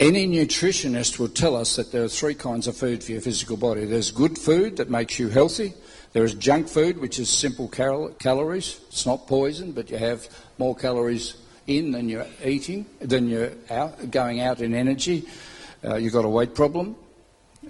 Any 0.00 0.26
nutritionist 0.26 1.18
will 1.18 1.28
tell 1.28 1.54
us 1.54 1.76
that 1.76 1.92
there 1.92 2.02
are 2.02 2.08
three 2.08 2.34
kinds 2.34 2.66
of 2.66 2.76
food 2.76 3.04
for 3.04 3.12
your 3.12 3.20
physical 3.20 3.56
body. 3.56 3.84
There's 3.84 4.10
good 4.10 4.38
food 4.38 4.78
that 4.78 4.90
makes 4.90 5.18
you 5.18 5.28
healthy. 5.28 5.74
There 6.14 6.24
is 6.24 6.34
junk 6.34 6.68
food, 6.68 6.98
which 6.98 7.18
is 7.18 7.28
simple 7.28 7.68
cal- 7.68 8.08
calories. 8.18 8.80
It's 8.88 9.06
not 9.06 9.28
poison, 9.28 9.72
but 9.72 9.90
you 9.90 9.98
have 9.98 10.26
more 10.58 10.74
calories 10.74 11.36
in 11.66 11.92
than 11.92 12.08
you're 12.08 12.26
eating, 12.42 12.86
than 13.00 13.28
you're 13.28 13.52
out, 13.70 14.10
going 14.10 14.40
out 14.40 14.60
in 14.60 14.74
energy. 14.74 15.28
Uh, 15.84 15.96
you've 15.96 16.12
got 16.12 16.24
a 16.24 16.28
weight 16.28 16.54
problem 16.54 16.96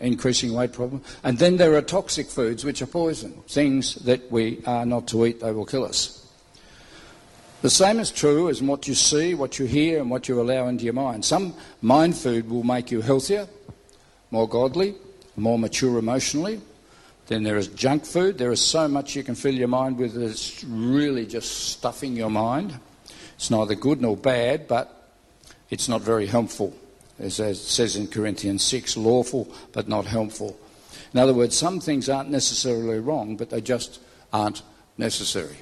increasing 0.00 0.52
weight 0.52 0.72
problem. 0.72 1.02
And 1.22 1.38
then 1.38 1.56
there 1.56 1.74
are 1.74 1.82
toxic 1.82 2.28
foods, 2.28 2.64
which 2.64 2.82
are 2.82 2.86
poison, 2.86 3.32
things 3.48 3.94
that 3.96 4.30
we 4.30 4.62
are 4.66 4.86
not 4.86 5.06
to 5.08 5.26
eat, 5.26 5.40
they 5.40 5.52
will 5.52 5.66
kill 5.66 5.84
us. 5.84 6.20
The 7.62 7.70
same 7.70 7.98
is 7.98 8.10
true 8.10 8.50
as 8.50 8.62
what 8.62 8.86
you 8.86 8.94
see, 8.94 9.34
what 9.34 9.58
you 9.58 9.64
hear, 9.64 10.00
and 10.00 10.10
what 10.10 10.28
you 10.28 10.40
allow 10.40 10.68
into 10.68 10.84
your 10.84 10.92
mind. 10.92 11.24
Some 11.24 11.54
mind 11.80 12.16
food 12.16 12.50
will 12.50 12.62
make 12.62 12.90
you 12.90 13.00
healthier, 13.00 13.48
more 14.30 14.48
godly, 14.48 14.94
more 15.36 15.58
mature 15.58 15.98
emotionally. 15.98 16.60
Then 17.26 17.42
there 17.42 17.56
is 17.56 17.68
junk 17.68 18.04
food. 18.04 18.36
There 18.36 18.52
is 18.52 18.60
so 18.60 18.86
much 18.86 19.16
you 19.16 19.22
can 19.22 19.34
fill 19.34 19.54
your 19.54 19.68
mind 19.68 19.96
with 19.96 20.14
it's 20.14 20.62
really 20.64 21.24
just 21.24 21.70
stuffing 21.70 22.14
your 22.14 22.28
mind. 22.28 22.78
It's 23.36 23.50
neither 23.50 23.74
good 23.74 24.02
nor 24.02 24.14
bad, 24.14 24.68
but 24.68 25.10
it's 25.70 25.88
not 25.88 26.02
very 26.02 26.26
helpful 26.26 26.74
as 27.18 27.38
it 27.40 27.56
says 27.56 27.96
in 27.96 28.08
Corinthians 28.08 28.62
6, 28.64 28.96
lawful 28.96 29.52
but 29.72 29.88
not 29.88 30.06
helpful. 30.06 30.58
In 31.12 31.20
other 31.20 31.34
words, 31.34 31.56
some 31.56 31.80
things 31.80 32.08
aren't 32.08 32.30
necessarily 32.30 32.98
wrong, 32.98 33.36
but 33.36 33.50
they 33.50 33.60
just 33.60 34.00
aren't 34.32 34.62
necessary. 34.98 35.56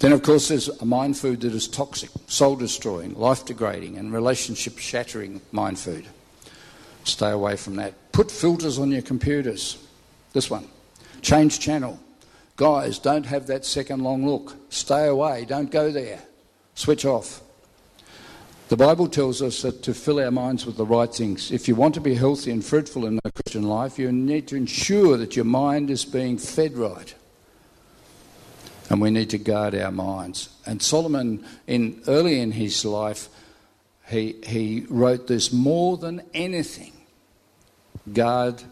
Then, 0.00 0.12
of 0.12 0.22
course, 0.22 0.48
there's 0.48 0.68
a 0.68 0.84
mind 0.84 1.16
food 1.16 1.40
that 1.40 1.54
is 1.54 1.68
toxic, 1.68 2.10
soul 2.26 2.56
destroying, 2.56 3.14
life 3.14 3.44
degrading, 3.44 3.96
and 3.96 4.12
relationship 4.12 4.78
shattering 4.78 5.40
mind 5.52 5.78
food. 5.78 6.06
Stay 7.04 7.30
away 7.30 7.56
from 7.56 7.76
that. 7.76 7.94
Put 8.12 8.30
filters 8.30 8.78
on 8.78 8.90
your 8.90 9.02
computers. 9.02 9.78
This 10.32 10.50
one. 10.50 10.66
Change 11.22 11.60
channel. 11.60 11.98
Guys, 12.56 12.98
don't 12.98 13.26
have 13.26 13.46
that 13.46 13.64
second 13.64 14.02
long 14.02 14.26
look. 14.26 14.54
Stay 14.70 15.06
away. 15.06 15.44
Don't 15.44 15.70
go 15.70 15.90
there. 15.90 16.20
Switch 16.74 17.04
off. 17.04 17.40
The 18.68 18.76
Bible 18.76 19.06
tells 19.06 19.42
us 19.42 19.62
that 19.62 19.82
to 19.84 19.94
fill 19.94 20.18
our 20.18 20.32
minds 20.32 20.66
with 20.66 20.76
the 20.76 20.84
right 20.84 21.12
things. 21.12 21.52
If 21.52 21.68
you 21.68 21.76
want 21.76 21.94
to 21.94 22.00
be 22.00 22.14
healthy 22.14 22.50
and 22.50 22.64
fruitful 22.64 23.06
in 23.06 23.20
the 23.22 23.30
Christian 23.30 23.62
life, 23.62 23.96
you 23.96 24.10
need 24.10 24.48
to 24.48 24.56
ensure 24.56 25.16
that 25.18 25.36
your 25.36 25.44
mind 25.44 25.88
is 25.88 26.04
being 26.04 26.36
fed 26.36 26.76
right. 26.76 27.14
And 28.90 29.00
we 29.00 29.10
need 29.10 29.30
to 29.30 29.38
guard 29.38 29.76
our 29.76 29.92
minds. 29.92 30.48
And 30.66 30.82
Solomon, 30.82 31.44
in, 31.68 32.02
early 32.08 32.40
in 32.40 32.52
his 32.52 32.84
life, 32.84 33.28
he, 34.08 34.34
he 34.44 34.84
wrote 34.88 35.28
this 35.28 35.52
more 35.52 35.96
than 35.96 36.22
anything 36.34 36.92
guard, 38.12 38.62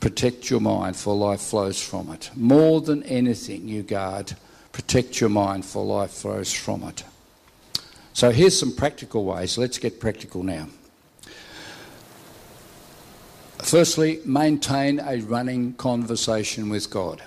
protect 0.00 0.50
your 0.50 0.60
mind, 0.60 0.96
for 0.96 1.14
life 1.14 1.40
flows 1.40 1.82
from 1.82 2.10
it. 2.10 2.30
More 2.34 2.82
than 2.82 3.02
anything, 3.04 3.66
you 3.66 3.82
guard, 3.82 4.34
protect 4.72 5.20
your 5.20 5.30
mind, 5.30 5.64
for 5.64 5.84
life 5.84 6.10
flows 6.10 6.52
from 6.52 6.82
it. 6.84 7.04
So 8.18 8.32
here's 8.32 8.58
some 8.58 8.72
practical 8.72 9.24
ways. 9.24 9.56
Let's 9.56 9.78
get 9.78 10.00
practical 10.00 10.42
now. 10.42 10.66
Firstly, 13.58 14.18
maintain 14.24 14.98
a 14.98 15.18
running 15.20 15.74
conversation 15.74 16.68
with 16.68 16.90
God. 16.90 17.22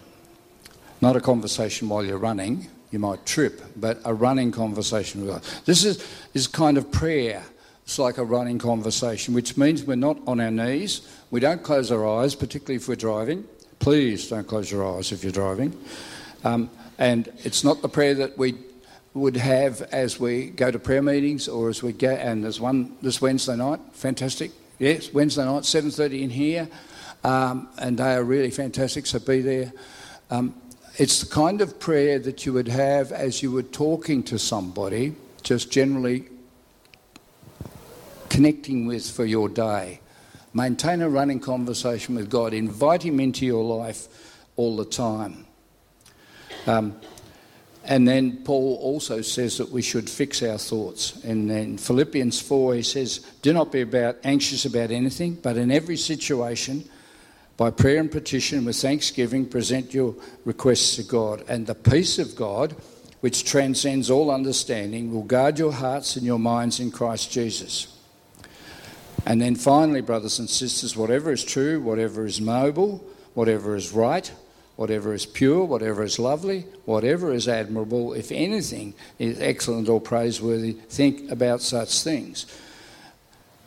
Not 1.00 1.16
a 1.16 1.22
conversation 1.22 1.88
while 1.88 2.04
you're 2.04 2.18
running, 2.18 2.68
you 2.92 3.00
might 3.00 3.26
trip, 3.26 3.62
but 3.78 4.02
a 4.04 4.14
running 4.14 4.52
conversation 4.52 5.22
with 5.22 5.30
God. 5.30 5.44
This 5.64 5.86
is, 5.86 6.06
is 6.34 6.46
kind 6.46 6.78
of 6.78 6.92
prayer. 6.92 7.42
It's 7.86 7.98
like 7.98 8.18
a 8.18 8.26
running 8.26 8.60
conversation, 8.60 9.34
which 9.34 9.56
means 9.56 9.86
we're 9.86 9.96
not 9.96 10.18
on 10.28 10.42
our 10.42 10.52
knees. 10.52 11.08
We 11.30 11.40
don't 11.40 11.64
close 11.64 11.90
our 11.90 12.06
eyes, 12.06 12.36
particularly 12.36 12.76
if 12.76 12.90
we're 12.90 12.96
driving. 12.96 13.46
Please 13.80 14.28
don't 14.28 14.46
close 14.46 14.70
your 14.70 14.98
eyes 14.98 15.14
if 15.14 15.24
you're 15.24 15.32
driving. 15.32 15.74
Um, 16.44 16.70
and 16.98 17.32
it's 17.46 17.64
not 17.64 17.82
the 17.82 17.88
prayer 17.88 18.14
that 18.16 18.38
we 18.38 18.56
would 19.14 19.36
have 19.36 19.82
as 19.92 20.20
we 20.20 20.48
go 20.48 20.72
to 20.72 20.80
prayer 20.80 21.02
meetings 21.02 21.48
or 21.48 21.70
as 21.70 21.84
we 21.84 21.92
go, 21.92 22.12
and 22.12 22.44
there's 22.44 22.60
one 22.60 22.96
this 23.02 23.22
Wednesday 23.22 23.56
night, 23.56 23.80
fantastic. 23.92 24.52
Yes, 24.80 25.14
Wednesday 25.14 25.46
night, 25.46 25.64
7.30 25.64 26.22
in 26.22 26.30
here, 26.30 26.68
um, 27.24 27.68
and 27.78 27.98
they 27.98 28.14
are 28.14 28.24
really 28.24 28.52
fantastic, 28.52 29.06
so 29.06 29.20
be 29.20 29.42
there. 29.42 29.74
Um, 30.30 30.56
it's 30.98 31.22
the 31.22 31.34
kind 31.34 31.62
of 31.62 31.80
prayer 31.80 32.20
that 32.20 32.46
you 32.46 32.54
would 32.54 32.68
have 32.68 33.12
as 33.12 33.44
you 33.44 33.52
were 33.52 33.64
talking 33.64 34.24
to 34.24 34.40
somebody, 34.40 35.16
just 35.44 35.72
generally 35.72 36.26
connecting 38.30 38.86
with 38.86 39.10
for 39.10 39.26
your 39.26 39.50
day. 39.50 40.00
Maintain 40.54 41.02
a 41.02 41.10
running 41.10 41.40
conversation 41.40 42.16
with 42.16 42.30
God. 42.30 42.54
Invite 42.54 43.04
Him 43.04 43.20
into 43.20 43.46
your 43.46 43.64
life 43.64 44.08
all 44.56 44.76
the 44.76 44.86
time. 44.86 45.46
Um, 46.68 47.00
and 47.84 48.08
then 48.08 48.38
Paul 48.44 48.78
also 48.82 49.22
says 49.22 49.58
that 49.58 49.70
we 49.70 49.82
should 49.82 50.10
fix 50.10 50.44
our 50.44 50.58
thoughts. 50.58 51.24
And 51.24 51.50
then 51.50 51.78
Philippians 51.78 52.40
4, 52.40 52.76
he 52.76 52.84
says, 52.84 53.20
Do 53.42 53.54
not 53.54 53.72
be 53.72 53.82
about 53.82 54.18
anxious 54.24 54.66
about 54.66 54.92
anything, 54.92 55.36
but 55.36 55.58
in 55.58 55.72
every 55.72 55.98
situation, 55.98 56.88
by 57.58 57.72
prayer 57.72 58.00
and 58.00 58.12
petition 58.12 58.66
with 58.66 58.76
thanksgiving, 58.76 59.48
present 59.48 59.94
your 59.94 60.16
requests 60.46 60.96
to 60.98 61.04
God. 61.04 61.44
And 61.48 61.66
the 61.66 61.76
peace 61.76 62.20
of 62.20 62.36
God, 62.36 62.76
which 63.22 63.46
transcends 63.46 64.12
all 64.12 64.30
understanding, 64.30 65.12
will 65.12 65.24
guard 65.24 65.58
your 65.58 65.72
hearts 65.72 66.16
and 66.16 66.26
your 66.26 66.40
minds 66.40 66.80
in 66.80 66.92
Christ 66.92 67.32
Jesus. 67.32 67.98
And 69.26 69.42
then 69.42 69.56
finally, 69.56 70.02
brothers 70.02 70.40
and 70.40 70.50
sisters, 70.50 70.96
whatever 70.96 71.32
is 71.32 71.44
true, 71.44 71.82
whatever 71.82 72.26
is 72.26 72.40
noble, 72.40 73.04
whatever 73.34 73.76
is 73.76 73.92
right, 73.92 74.32
whatever 74.76 75.14
is 75.14 75.26
pure, 75.26 75.64
whatever 75.64 76.04
is 76.04 76.18
lovely, 76.18 76.66
whatever 76.86 77.34
is 77.34 77.48
admirable, 77.48 78.14
if 78.14 78.32
anything 78.32 78.94
is 79.20 79.40
excellent 79.40 79.90
or 79.90 80.02
praiseworthy, 80.02 80.74
think 80.74 81.30
about 81.32 81.62
such 81.62 82.02
things. 82.02 82.46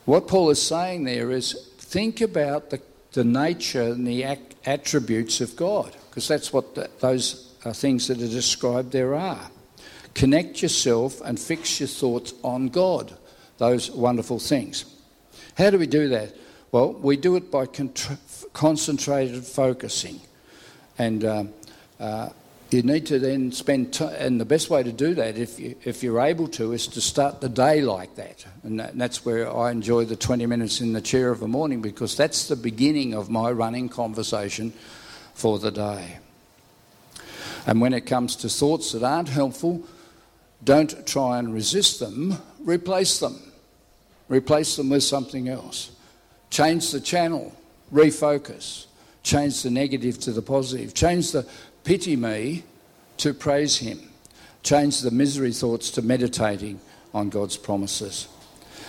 What 0.04 0.28
Paul 0.28 0.50
is 0.50 0.60
saying 0.60 1.04
there 1.04 1.30
is 1.30 1.70
think 1.78 2.20
about 2.20 2.70
the, 2.70 2.80
the 3.12 3.24
nature 3.24 3.82
and 3.82 4.06
the 4.06 4.24
attributes 4.66 5.40
of 5.40 5.56
God, 5.56 5.94
because 6.08 6.28
that's 6.28 6.52
what 6.52 6.74
the, 6.74 6.90
those 7.00 7.54
are 7.64 7.72
things 7.72 8.08
that 8.08 8.20
are 8.20 8.28
described 8.28 8.92
there 8.92 9.14
are. 9.14 9.50
Connect 10.14 10.62
yourself 10.62 11.20
and 11.22 11.38
fix 11.38 11.80
your 11.80 11.88
thoughts 11.88 12.34
on 12.42 12.68
God, 12.68 13.16
those 13.58 13.90
wonderful 13.90 14.38
things. 14.38 14.84
How 15.56 15.70
do 15.70 15.78
we 15.78 15.86
do 15.86 16.08
that? 16.08 16.34
Well, 16.72 16.92
we 16.92 17.16
do 17.16 17.36
it 17.36 17.50
by 17.50 17.66
concentrated 18.52 19.44
focusing. 19.44 20.20
And 20.98 21.24
uh, 21.24 21.44
uh, 21.98 22.28
you 22.70 22.82
need 22.82 23.06
to 23.06 23.18
then 23.18 23.52
spend 23.52 23.94
time, 23.94 24.14
and 24.18 24.40
the 24.40 24.44
best 24.44 24.70
way 24.70 24.82
to 24.82 24.92
do 24.92 25.14
that, 25.14 25.38
if, 25.38 25.60
you, 25.60 25.76
if 25.84 26.02
you're 26.02 26.20
able 26.20 26.48
to, 26.48 26.72
is 26.72 26.86
to 26.88 27.00
start 27.00 27.40
the 27.40 27.48
day 27.48 27.80
like 27.80 28.16
that. 28.16 28.44
And, 28.62 28.80
that, 28.80 28.92
and 28.92 29.00
that's 29.00 29.24
where 29.24 29.54
I 29.54 29.70
enjoy 29.70 30.04
the 30.04 30.16
20 30.16 30.46
minutes 30.46 30.80
in 30.80 30.92
the 30.92 31.00
chair 31.00 31.30
of 31.30 31.40
the 31.40 31.48
morning 31.48 31.82
because 31.82 32.16
that's 32.16 32.48
the 32.48 32.56
beginning 32.56 33.14
of 33.14 33.30
my 33.30 33.50
running 33.50 33.88
conversation 33.88 34.72
for 35.34 35.58
the 35.58 35.70
day. 35.70 36.18
And 37.66 37.80
when 37.80 37.94
it 37.94 38.02
comes 38.02 38.36
to 38.36 38.48
thoughts 38.48 38.92
that 38.92 39.02
aren't 39.02 39.28
helpful, 39.28 39.82
don't 40.62 41.06
try 41.06 41.38
and 41.38 41.52
resist 41.52 42.00
them, 42.00 42.38
replace 42.60 43.20
them. 43.20 43.40
Replace 44.28 44.76
them 44.76 44.88
with 44.88 45.02
something 45.02 45.48
else. 45.48 45.90
Change 46.50 46.90
the 46.92 47.00
channel, 47.00 47.54
refocus. 47.92 48.86
Change 49.24 49.62
the 49.62 49.70
negative 49.70 50.20
to 50.20 50.32
the 50.32 50.42
positive. 50.42 50.94
Change 50.94 51.32
the 51.32 51.46
pity 51.82 52.14
me 52.14 52.62
to 53.16 53.34
praise 53.34 53.78
Him. 53.78 53.98
Change 54.62 55.00
the 55.00 55.10
misery 55.10 55.52
thoughts 55.52 55.90
to 55.92 56.02
meditating 56.02 56.78
on 57.12 57.30
God's 57.30 57.56
promises. 57.56 58.28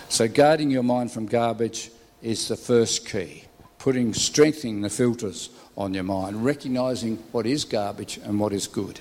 So, 0.10 0.28
guarding 0.28 0.70
your 0.70 0.84
mind 0.84 1.12
from 1.12 1.26
garbage 1.26 1.90
is 2.22 2.48
the 2.48 2.56
first 2.56 3.08
key. 3.08 3.46
Putting, 3.80 4.14
strengthening 4.14 4.82
the 4.82 4.90
filters 4.90 5.50
on 5.78 5.94
your 5.94 6.04
mind, 6.04 6.44
recognizing 6.44 7.18
what 7.32 7.46
is 7.46 7.66
garbage 7.66 8.18
and 8.18 8.40
what 8.40 8.52
is 8.52 8.68
good. 8.68 9.00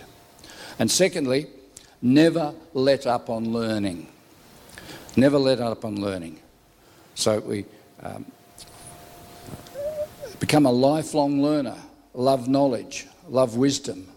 And 0.79 0.91
secondly, 0.91 1.47
never 2.03 2.55
let 2.75 3.07
up 3.07 3.31
on 3.31 3.53
learning. 3.53 4.09
Never 5.17 5.39
let 5.39 5.61
up 5.61 5.85
on 5.85 6.01
learning. 6.01 6.39
So 7.15 7.39
we 7.41 7.65
um, 8.03 8.27
Become 10.41 10.67
a 10.67 10.73
lifelong 10.73 11.43
learner. 11.43 11.77
Love 12.13 12.49
knowledge, 12.49 13.07
love 13.29 13.57
wisdom. 13.57 14.09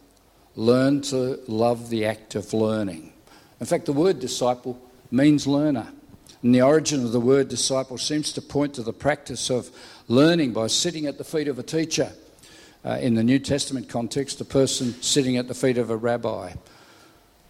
Learn 0.55 1.01
to 1.01 1.39
love 1.47 1.89
the 1.89 2.05
act 2.05 2.35
of 2.35 2.53
learning. 2.53 3.13
In 3.59 3.65
fact, 3.65 3.85
the 3.85 3.93
word 3.93 4.19
disciple 4.19 4.79
means 5.11 5.47
learner. 5.47 5.87
And 6.43 6.53
the 6.53 6.61
origin 6.61 7.03
of 7.03 7.11
the 7.11 7.19
word 7.19 7.49
disciple 7.49 7.97
seems 7.97 8.31
to 8.33 8.41
point 8.41 8.75
to 8.75 8.83
the 8.83 8.93
practice 8.93 9.49
of 9.49 9.69
learning 10.07 10.53
by 10.53 10.67
sitting 10.67 11.05
at 11.05 11.17
the 11.17 11.23
feet 11.23 11.47
of 11.47 11.59
a 11.59 11.63
teacher. 11.63 12.11
Uh, 12.85 12.97
in 13.01 13.15
the 13.15 13.23
New 13.23 13.39
Testament 13.39 13.89
context, 13.89 14.39
a 14.39 14.45
person 14.45 14.93
sitting 15.01 15.37
at 15.37 15.47
the 15.47 15.53
feet 15.53 15.77
of 15.77 15.89
a 15.89 15.97
rabbi, 15.97 16.53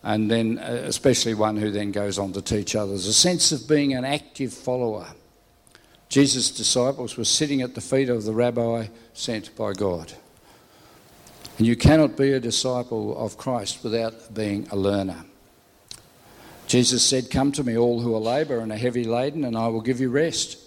and 0.01 0.31
then 0.31 0.57
uh, 0.57 0.81
especially 0.85 1.33
one 1.33 1.57
who 1.57 1.69
then 1.69 1.91
goes 1.91 2.17
on 2.17 2.33
to 2.33 2.41
teach 2.41 2.75
others. 2.75 3.05
A 3.05 3.13
sense 3.13 3.51
of 3.51 3.67
being 3.67 3.93
an 3.93 4.05
active 4.05 4.53
follower. 4.53 5.07
Jesus' 6.09 6.51
disciples 6.51 7.17
were 7.17 7.25
sitting 7.25 7.61
at 7.61 7.75
the 7.75 7.81
feet 7.81 8.09
of 8.09 8.23
the 8.23 8.33
rabbi 8.33 8.87
sent 9.13 9.55
by 9.55 9.73
God. 9.73 10.13
And 11.57 11.65
you 11.65 11.75
cannot 11.75 12.15
be 12.15 12.31
a 12.31 12.39
disciple 12.39 13.17
of 13.17 13.37
Christ 13.37 13.83
without 13.83 14.33
being 14.33 14.67
a 14.71 14.75
learner. 14.75 15.25
Jesus 16.67 17.03
said, 17.03 17.31
Come 17.31 17.51
to 17.53 17.63
me, 17.63 17.77
all 17.77 18.01
who 18.01 18.13
are 18.15 18.19
labour 18.19 18.59
and 18.59 18.71
are 18.71 18.77
heavy 18.77 19.03
laden, 19.03 19.43
and 19.43 19.57
I 19.57 19.67
will 19.67 19.81
give 19.81 19.99
you 19.99 20.09
rest. 20.09 20.59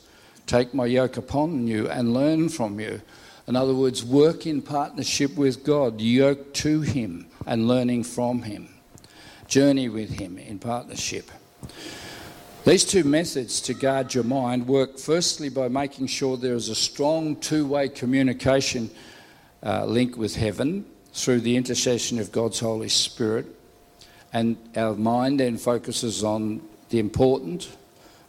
Take 0.47 0.75
my 0.75 0.87
yoke 0.87 1.17
upon 1.17 1.67
you 1.67 1.89
and 1.89 2.13
learn 2.13 2.49
from 2.49 2.81
you. 2.81 3.03
In 3.47 3.57
other 3.57 3.75
words, 3.75 4.05
work 4.05 4.47
in 4.47 4.63
partnership 4.63 5.37
with 5.37 5.65
God, 5.65 6.01
yoke 6.01 6.53
to 6.55 6.81
Him 6.81 7.27
and 7.47 7.69
learning 7.69 8.05
from 8.05 8.43
Him. 8.43 8.69
Journey 9.47 9.89
with 9.89 10.11
Him 10.11 10.39
in 10.39 10.59
partnership. 10.59 11.31
These 12.63 12.85
two 12.85 13.05
methods 13.05 13.63
to 13.63 13.75
guard 13.75 14.13
your 14.13 14.25
mind 14.25 14.67
work 14.69 14.99
firstly 14.99 15.49
by 15.49 15.69
making 15.69 16.09
sure 16.09 16.37
there 16.37 16.55
is 16.55 16.69
a 16.69 16.75
strong 16.75 17.37
two 17.37 17.67
way 17.67 17.89
communication 17.89 18.91
uh, 19.63 19.87
link 19.87 20.19
with 20.19 20.37
heaven 20.37 20.85
through 21.15 21.41
the 21.41 21.57
intercession 21.57 22.19
of 22.19 22.33
God's 22.33 22.61
Holy 22.61 22.91
Spirit. 22.91 23.47
And 24.35 24.59
our 24.77 24.95
mind 24.95 25.41
then 25.41 25.57
focuses 25.57 26.23
on 26.23 26.61
the 26.91 26.99
important 26.99 27.75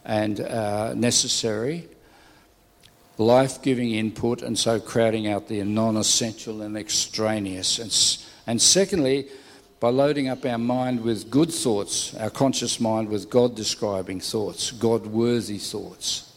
and 0.02 0.40
uh, 0.40 0.94
necessary, 0.94 1.86
life 3.18 3.60
giving 3.60 3.90
input, 3.90 4.40
and 4.40 4.58
so 4.58 4.80
crowding 4.80 5.28
out 5.28 5.48
the 5.48 5.62
non 5.62 5.98
essential 5.98 6.62
and 6.62 6.74
extraneous. 6.78 7.78
And, 7.78 8.26
and 8.46 8.62
secondly, 8.62 9.28
by 9.82 9.88
loading 9.88 10.28
up 10.28 10.46
our 10.46 10.58
mind 10.58 11.00
with 11.00 11.28
good 11.28 11.52
thoughts, 11.52 12.14
our 12.14 12.30
conscious 12.30 12.78
mind 12.78 13.08
with 13.08 13.28
God 13.28 13.56
describing 13.56 14.20
thoughts, 14.20 14.70
God 14.70 15.06
worthy 15.06 15.58
thoughts. 15.58 16.32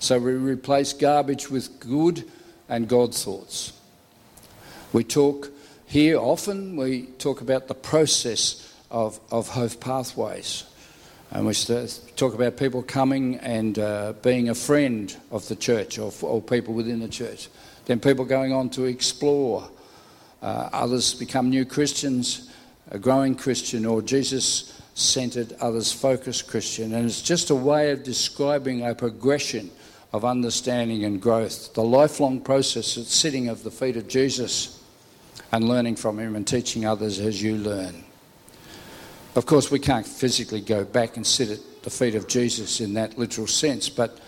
So 0.00 0.18
we 0.18 0.32
replace 0.32 0.92
garbage 0.94 1.48
with 1.48 1.78
good 1.78 2.28
and 2.68 2.88
God 2.88 3.14
thoughts. 3.14 3.72
We 4.92 5.04
talk 5.04 5.52
here 5.86 6.18
often, 6.18 6.76
we 6.76 7.02
talk 7.20 7.40
about 7.40 7.68
the 7.68 7.74
process 7.76 8.74
of, 8.90 9.20
of 9.30 9.46
Hope 9.46 9.78
Pathways. 9.78 10.64
And 11.30 11.46
we 11.46 11.54
talk 12.16 12.34
about 12.34 12.56
people 12.56 12.82
coming 12.82 13.36
and 13.36 13.78
uh, 13.78 14.14
being 14.22 14.48
a 14.48 14.56
friend 14.56 15.16
of 15.30 15.46
the 15.46 15.54
church 15.54 16.00
or, 16.00 16.12
or, 16.22 16.42
people 16.42 16.74
within 16.74 16.98
the 16.98 17.06
church. 17.06 17.48
Then 17.84 18.00
people 18.00 18.24
going 18.24 18.52
on 18.52 18.70
to 18.70 18.86
explore. 18.86 19.70
Uh, 20.42 20.68
others 20.72 21.14
become 21.14 21.48
new 21.48 21.64
Christians 21.64 22.47
a 22.90 22.98
growing 22.98 23.34
Christian 23.34 23.84
or 23.84 24.02
Jesus 24.02 24.80
centered, 24.94 25.54
others 25.60 25.92
focused 25.92 26.48
Christian. 26.48 26.94
And 26.94 27.06
it's 27.06 27.22
just 27.22 27.50
a 27.50 27.54
way 27.54 27.90
of 27.90 28.02
describing 28.02 28.86
a 28.86 28.94
progression 28.94 29.70
of 30.12 30.24
understanding 30.24 31.04
and 31.04 31.20
growth, 31.20 31.74
the 31.74 31.82
lifelong 31.82 32.40
process 32.40 32.96
of 32.96 33.04
sitting 33.04 33.48
at 33.48 33.62
the 33.62 33.70
feet 33.70 33.96
of 33.96 34.08
Jesus 34.08 34.82
and 35.52 35.68
learning 35.68 35.96
from 35.96 36.18
him 36.18 36.34
and 36.34 36.46
teaching 36.46 36.84
others 36.84 37.20
as 37.20 37.42
you 37.42 37.56
learn. 37.56 38.04
Of 39.34 39.46
course, 39.46 39.70
we 39.70 39.78
can't 39.78 40.06
physically 40.06 40.60
go 40.60 40.84
back 40.84 41.16
and 41.16 41.26
sit 41.26 41.50
at 41.50 41.82
the 41.82 41.90
feet 41.90 42.14
of 42.14 42.26
Jesus 42.26 42.80
in 42.80 42.94
that 42.94 43.18
literal 43.18 43.46
sense, 43.46 43.88
but 43.88 44.18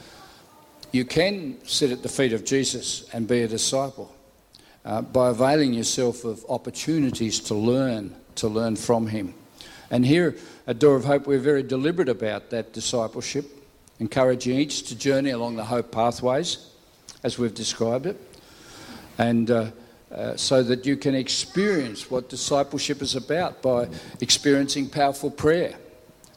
you 0.93 1.05
can 1.05 1.57
sit 1.67 1.91
at 1.91 2.03
the 2.03 2.09
feet 2.09 2.33
of 2.33 2.45
Jesus 2.45 3.09
and 3.13 3.27
be 3.27 3.43
a 3.43 3.49
disciple 3.49 4.15
uh, 4.85 5.03
by 5.03 5.31
availing 5.31 5.73
yourself 5.73 6.25
of 6.25 6.45
opportunities 6.49 7.41
to 7.41 7.55
learn 7.55 8.15
to 8.41 8.49
learn 8.49 8.77
from 8.77 9.07
him. 9.07 9.35
And 9.91 10.05
here 10.05 10.37
at 10.67 10.79
Door 10.79 10.97
of 10.97 11.05
Hope, 11.05 11.27
we're 11.27 11.39
very 11.39 11.63
deliberate 11.63 12.09
about 12.09 12.51
that 12.51 12.73
discipleship, 12.73 13.47
encouraging 13.99 14.59
each 14.59 14.85
to 14.85 14.95
journey 14.95 15.31
along 15.31 15.57
the 15.57 15.65
hope 15.65 15.91
pathways, 15.91 16.71
as 17.23 17.39
we've 17.39 17.55
described 17.55 18.07
it, 18.07 18.17
and 19.19 19.51
uh, 19.51 19.71
uh, 20.13 20.37
so 20.37 20.63
that 20.63 20.87
you 20.87 20.97
can 20.97 21.15
experience 21.15 22.11
what 22.11 22.29
discipleship 22.29 23.03
is 23.03 23.15
about 23.15 23.63
by 23.63 23.89
experiencing 24.21 24.89
powerful 24.89 25.31
prayer 25.31 25.75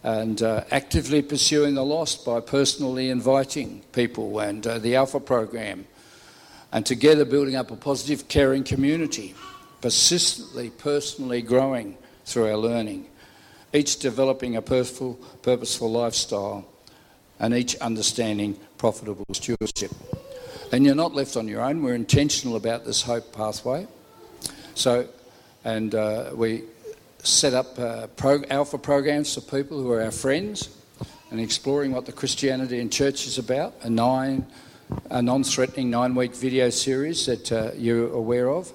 and 0.03 0.41
uh, 0.41 0.63
actively 0.71 1.21
pursuing 1.21 1.75
the 1.75 1.85
lost 1.85 2.25
by 2.25 2.39
personally 2.39 3.09
inviting 3.09 3.81
people 3.93 4.39
and 4.39 4.67
uh, 4.67 4.77
the 4.79 4.95
Alpha 4.95 5.19
program, 5.19 5.85
and 6.71 6.85
together 6.85 7.23
building 7.23 7.55
up 7.55 7.71
a 7.71 7.75
positive, 7.75 8.27
caring 8.27 8.63
community 8.63 9.33
persistently, 9.83 10.69
personally 10.69 11.41
growing 11.41 11.97
through 12.23 12.47
our 12.47 12.55
learning, 12.55 13.05
each 13.73 13.99
developing 13.99 14.55
a 14.55 14.61
purposeful, 14.61 15.15
purposeful 15.41 15.91
lifestyle 15.91 16.65
and 17.37 17.53
each 17.53 17.75
understanding 17.75 18.57
profitable 18.77 19.25
stewardship. 19.33 19.91
And 20.71 20.85
you're 20.85 20.95
not 20.95 21.13
left 21.13 21.35
on 21.35 21.49
your 21.49 21.59
own. 21.59 21.83
We're 21.83 21.95
intentional 21.95 22.55
about 22.55 22.85
this 22.85 23.01
hope 23.01 23.33
pathway. 23.33 23.85
So, 24.73 25.09
and 25.65 25.93
uh, 25.93 26.31
we 26.33 26.63
set 27.21 27.53
up 27.53 27.77
uh, 27.77 28.07
pro- 28.15 28.45
alpha 28.49 28.77
programs 28.77 29.35
for 29.35 29.41
people 29.41 29.81
who 29.81 29.91
are 29.91 30.01
our 30.01 30.11
friends 30.11 30.69
and 31.29 31.41
exploring 31.41 31.91
what 31.91 32.05
the 32.05 32.13
Christianity 32.13 32.79
in 32.79 32.89
church 32.89 33.27
is 33.27 33.37
about. 33.37 33.73
A 33.81 33.89
nine, 33.89 34.47
a 35.09 35.21
non-threatening 35.21 35.89
nine-week 35.89 36.33
video 36.35 36.69
series 36.69 37.25
that 37.25 37.51
uh, 37.51 37.71
you're 37.75 38.13
aware 38.13 38.49
of. 38.49 38.71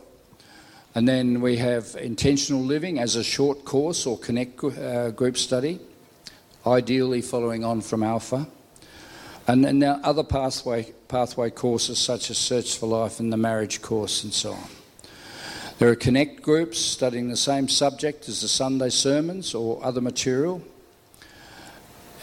And 0.98 1.06
then 1.06 1.40
we 1.40 1.58
have 1.58 1.94
intentional 1.94 2.60
living 2.60 2.98
as 2.98 3.14
a 3.14 3.22
short 3.22 3.64
course 3.64 4.04
or 4.04 4.18
connect 4.18 4.64
uh, 4.64 5.12
group 5.12 5.38
study, 5.38 5.78
ideally 6.66 7.22
following 7.22 7.64
on 7.64 7.82
from 7.82 8.02
Alpha. 8.02 8.48
And 9.46 9.64
then 9.64 9.78
now 9.78 10.00
other 10.02 10.24
pathway, 10.24 10.92
pathway 11.06 11.50
courses 11.50 12.00
such 12.00 12.30
as 12.30 12.38
Search 12.38 12.76
for 12.76 12.86
Life 12.86 13.20
and 13.20 13.32
the 13.32 13.36
marriage 13.36 13.80
course 13.80 14.24
and 14.24 14.34
so 14.34 14.54
on. 14.54 14.68
There 15.78 15.88
are 15.88 15.94
connect 15.94 16.42
groups 16.42 16.80
studying 16.80 17.28
the 17.28 17.36
same 17.36 17.68
subject 17.68 18.28
as 18.28 18.40
the 18.40 18.48
Sunday 18.48 18.88
sermons 18.88 19.54
or 19.54 19.78
other 19.84 20.00
material. 20.00 20.60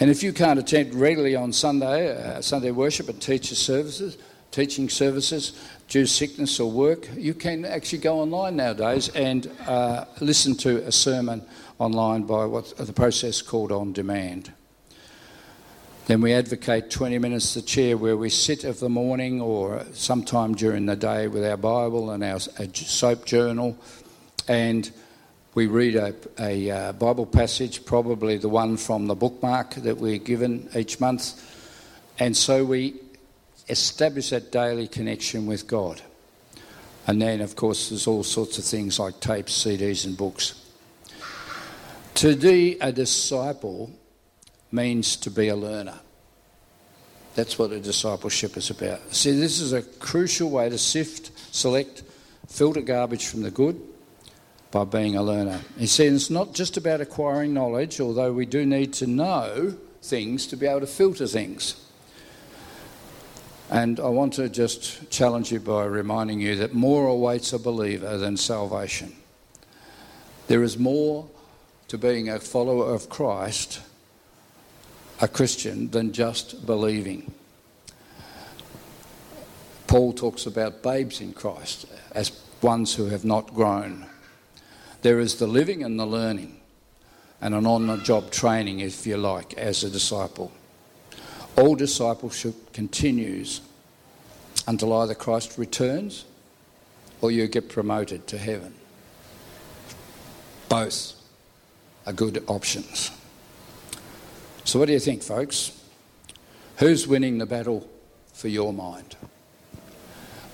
And 0.01 0.09
if 0.11 0.21
you 0.21 0.33
can't 0.33 0.59
attend 0.59 0.93
regularly 0.95 1.37
on 1.37 1.53
Sunday, 1.53 2.13
uh, 2.13 2.41
Sunday 2.41 2.71
worship 2.71 3.07
and 3.07 3.21
teacher 3.21 3.55
services, 3.55 4.17
teaching 4.51 4.89
services, 4.89 5.53
due 5.87 6.05
sickness 6.05 6.59
or 6.59 6.71
work, 6.71 7.09
you 7.15 7.33
can 7.33 7.65
actually 7.65 7.99
go 7.99 8.19
online 8.19 8.55
nowadays 8.55 9.09
and 9.09 9.49
uh, 9.67 10.05
listen 10.21 10.55
to 10.55 10.77
a 10.87 10.91
sermon 10.91 11.43
online 11.79 12.23
by 12.23 12.45
what 12.45 12.75
the 12.77 12.93
process 12.93 13.41
called 13.41 13.71
on 13.71 13.93
demand. 13.93 14.51
Then 16.07 16.21
we 16.21 16.33
advocate 16.33 16.91
20 16.91 17.17
minutes 17.17 17.53
to 17.53 17.61
chair 17.63 17.97
where 17.97 18.15
we 18.15 18.29
sit 18.29 18.63
of 18.63 18.79
the 18.79 18.89
morning 18.89 19.41
or 19.41 19.83
sometime 19.93 20.53
during 20.53 20.85
the 20.85 20.95
day 20.95 21.27
with 21.27 21.43
our 21.43 21.57
Bible 21.57 22.11
and 22.11 22.23
our 22.23 22.39
soap 22.39 23.25
journal 23.25 23.77
and 24.47 24.91
we 25.55 25.67
read 25.67 25.95
a, 25.95 26.13
a 26.37 26.69
uh, 26.69 26.91
Bible 26.93 27.25
passage, 27.25 27.85
probably 27.85 28.37
the 28.37 28.49
one 28.49 28.75
from 28.75 29.07
the 29.07 29.15
bookmark 29.15 29.75
that 29.75 29.97
we're 29.97 30.17
given 30.17 30.69
each 30.75 30.99
month. 30.99 31.41
And 32.19 32.35
so 32.35 32.65
we 32.65 32.95
establish 33.67 34.29
that 34.29 34.51
daily 34.51 34.87
connection 34.87 35.45
with 35.45 35.67
God. 35.67 36.01
And 37.07 37.21
then, 37.21 37.41
of 37.41 37.55
course, 37.55 37.89
there's 37.89 38.07
all 38.07 38.23
sorts 38.23 38.57
of 38.57 38.65
things 38.65 38.99
like 38.99 39.19
tapes, 39.19 39.63
CDs, 39.63 40.05
and 40.05 40.17
books. 40.17 40.61
To 42.15 42.35
be 42.35 42.77
a 42.79 42.91
disciple 42.91 43.91
means 44.71 45.15
to 45.17 45.29
be 45.29 45.49
a 45.49 45.55
learner. 45.55 45.99
That's 47.35 47.59
what 47.59 47.71
a 47.71 47.79
discipleship 47.79 48.55
is 48.57 48.69
about. 48.69 49.13
See, 49.13 49.37
this 49.37 49.59
is 49.59 49.73
a 49.73 49.81
crucial 49.81 50.49
way 50.49 50.69
to 50.69 50.77
sift, 50.77 51.31
select, 51.53 52.03
filter 52.47 52.81
garbage 52.81 53.27
from 53.27 53.41
the 53.41 53.51
good 53.51 53.79
by 54.71 54.85
being 54.85 55.15
a 55.15 55.23
learner. 55.23 55.59
He 55.77 55.87
says 55.87 56.13
it's 56.13 56.29
not 56.29 56.53
just 56.53 56.77
about 56.77 57.01
acquiring 57.01 57.53
knowledge, 57.53 57.99
although 57.99 58.31
we 58.31 58.45
do 58.45 58.65
need 58.65 58.93
to 58.93 59.07
know 59.07 59.75
things 60.01 60.47
to 60.47 60.55
be 60.55 60.65
able 60.65 60.81
to 60.81 60.87
filter 60.87 61.27
things. 61.27 61.84
And 63.69 63.99
I 63.99 64.09
want 64.09 64.33
to 64.33 64.47
just 64.47 65.09
challenge 65.09 65.51
you 65.51 65.59
by 65.59 65.85
reminding 65.85 66.39
you 66.39 66.55
that 66.57 66.73
more 66.73 67.07
awaits 67.07 67.51
a 67.53 67.59
believer 67.59 68.17
than 68.17 68.37
salvation. 68.37 69.15
There 70.47 70.63
is 70.63 70.77
more 70.77 71.27
to 71.87 71.97
being 71.97 72.29
a 72.29 72.39
follower 72.39 72.93
of 72.93 73.09
Christ 73.09 73.81
a 75.21 75.27
Christian 75.27 75.89
than 75.91 76.11
just 76.11 76.65
believing. 76.65 77.33
Paul 79.87 80.13
talks 80.13 80.45
about 80.45 80.83
babes 80.83 81.21
in 81.21 81.33
Christ 81.33 81.85
as 82.11 82.31
ones 82.61 82.95
who 82.95 83.05
have 83.05 83.23
not 83.23 83.53
grown. 83.53 84.05
There 85.03 85.19
is 85.19 85.35
the 85.35 85.47
living 85.47 85.83
and 85.83 85.99
the 85.99 86.05
learning, 86.05 86.59
and 87.39 87.53
an 87.53 87.65
on 87.65 87.87
the 87.87 87.97
job 87.97 88.31
training, 88.31 88.79
if 88.79 89.05
you 89.05 89.17
like, 89.17 89.53
as 89.53 89.83
a 89.83 89.89
disciple. 89.89 90.51
All 91.57 91.75
discipleship 91.75 92.73
continues 92.73 93.61
until 94.67 94.93
either 94.93 95.15
Christ 95.15 95.57
returns 95.57 96.25
or 97.21 97.31
you 97.31 97.47
get 97.47 97.69
promoted 97.69 98.27
to 98.27 98.37
heaven. 98.37 98.73
Both 100.67 101.13
are 102.05 102.13
good 102.13 102.43
options. 102.47 103.11
So, 104.65 104.79
what 104.79 104.87
do 104.87 104.93
you 104.93 104.99
think, 104.99 105.23
folks? 105.23 105.71
Who's 106.77 107.07
winning 107.07 107.37
the 107.37 107.45
battle 107.45 107.87
for 108.33 108.47
your 108.47 108.73
mind? 108.73 109.15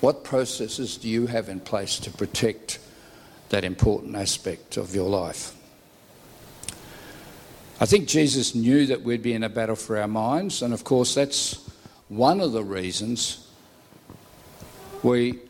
What 0.00 0.22
processes 0.22 0.96
do 0.96 1.08
you 1.08 1.26
have 1.26 1.48
in 1.48 1.60
place 1.60 1.98
to 2.00 2.10
protect 2.10 2.78
that 3.48 3.64
important 3.64 4.14
aspect 4.14 4.76
of 4.76 4.94
your 4.94 5.08
life? 5.08 5.54
I 7.82 7.84
think 7.84 8.06
Jesus 8.06 8.54
knew 8.54 8.86
that 8.86 9.02
we'd 9.02 9.24
be 9.24 9.32
in 9.32 9.42
a 9.42 9.48
battle 9.48 9.74
for 9.74 9.98
our 9.98 10.06
minds, 10.06 10.62
and 10.62 10.72
of 10.72 10.84
course, 10.84 11.16
that's 11.16 11.68
one 12.08 12.40
of 12.40 12.52
the 12.52 12.62
reasons 12.62 13.44
we 15.02 15.40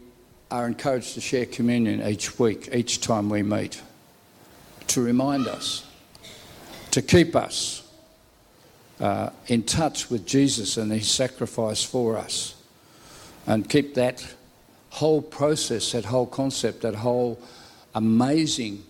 are 0.50 0.66
encouraged 0.66 1.12
to 1.12 1.20
share 1.20 1.44
communion 1.44 2.00
each 2.08 2.38
week, 2.38 2.70
each 2.72 3.02
time 3.02 3.28
we 3.28 3.42
meet, 3.42 3.82
to 4.86 5.02
remind 5.02 5.46
us, 5.46 5.84
to 6.92 7.02
keep 7.02 7.36
us 7.36 7.86
uh, 8.98 9.28
in 9.48 9.62
touch 9.62 10.08
with 10.08 10.24
Jesus 10.24 10.78
and 10.78 10.90
his 10.90 11.10
sacrifice 11.10 11.84
for 11.84 12.16
us. 12.16 12.54
And 13.46 13.68
keep 13.68 13.92
that 13.96 14.26
whole 14.88 15.20
process, 15.20 15.92
that 15.92 16.06
whole 16.06 16.28
concept, 16.28 16.80
that 16.80 16.94
whole 16.94 17.38
amazing 17.94 18.84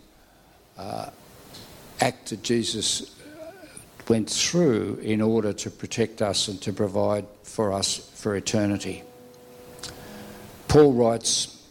uh, 0.79 1.11
act 2.01 2.31
that 2.31 2.45
Jesus 2.45 3.19
went 4.13 4.29
through 4.29 4.99
in 5.03 5.23
order 5.23 5.55
to 5.55 5.71
protect 5.71 6.21
us 6.21 6.47
and 6.47 6.61
to 6.61 6.71
provide 6.71 7.25
for 7.45 7.73
us 7.73 7.97
for 8.13 8.37
eternity. 8.37 9.03
Paul 10.69 10.93
writes, 10.93 11.67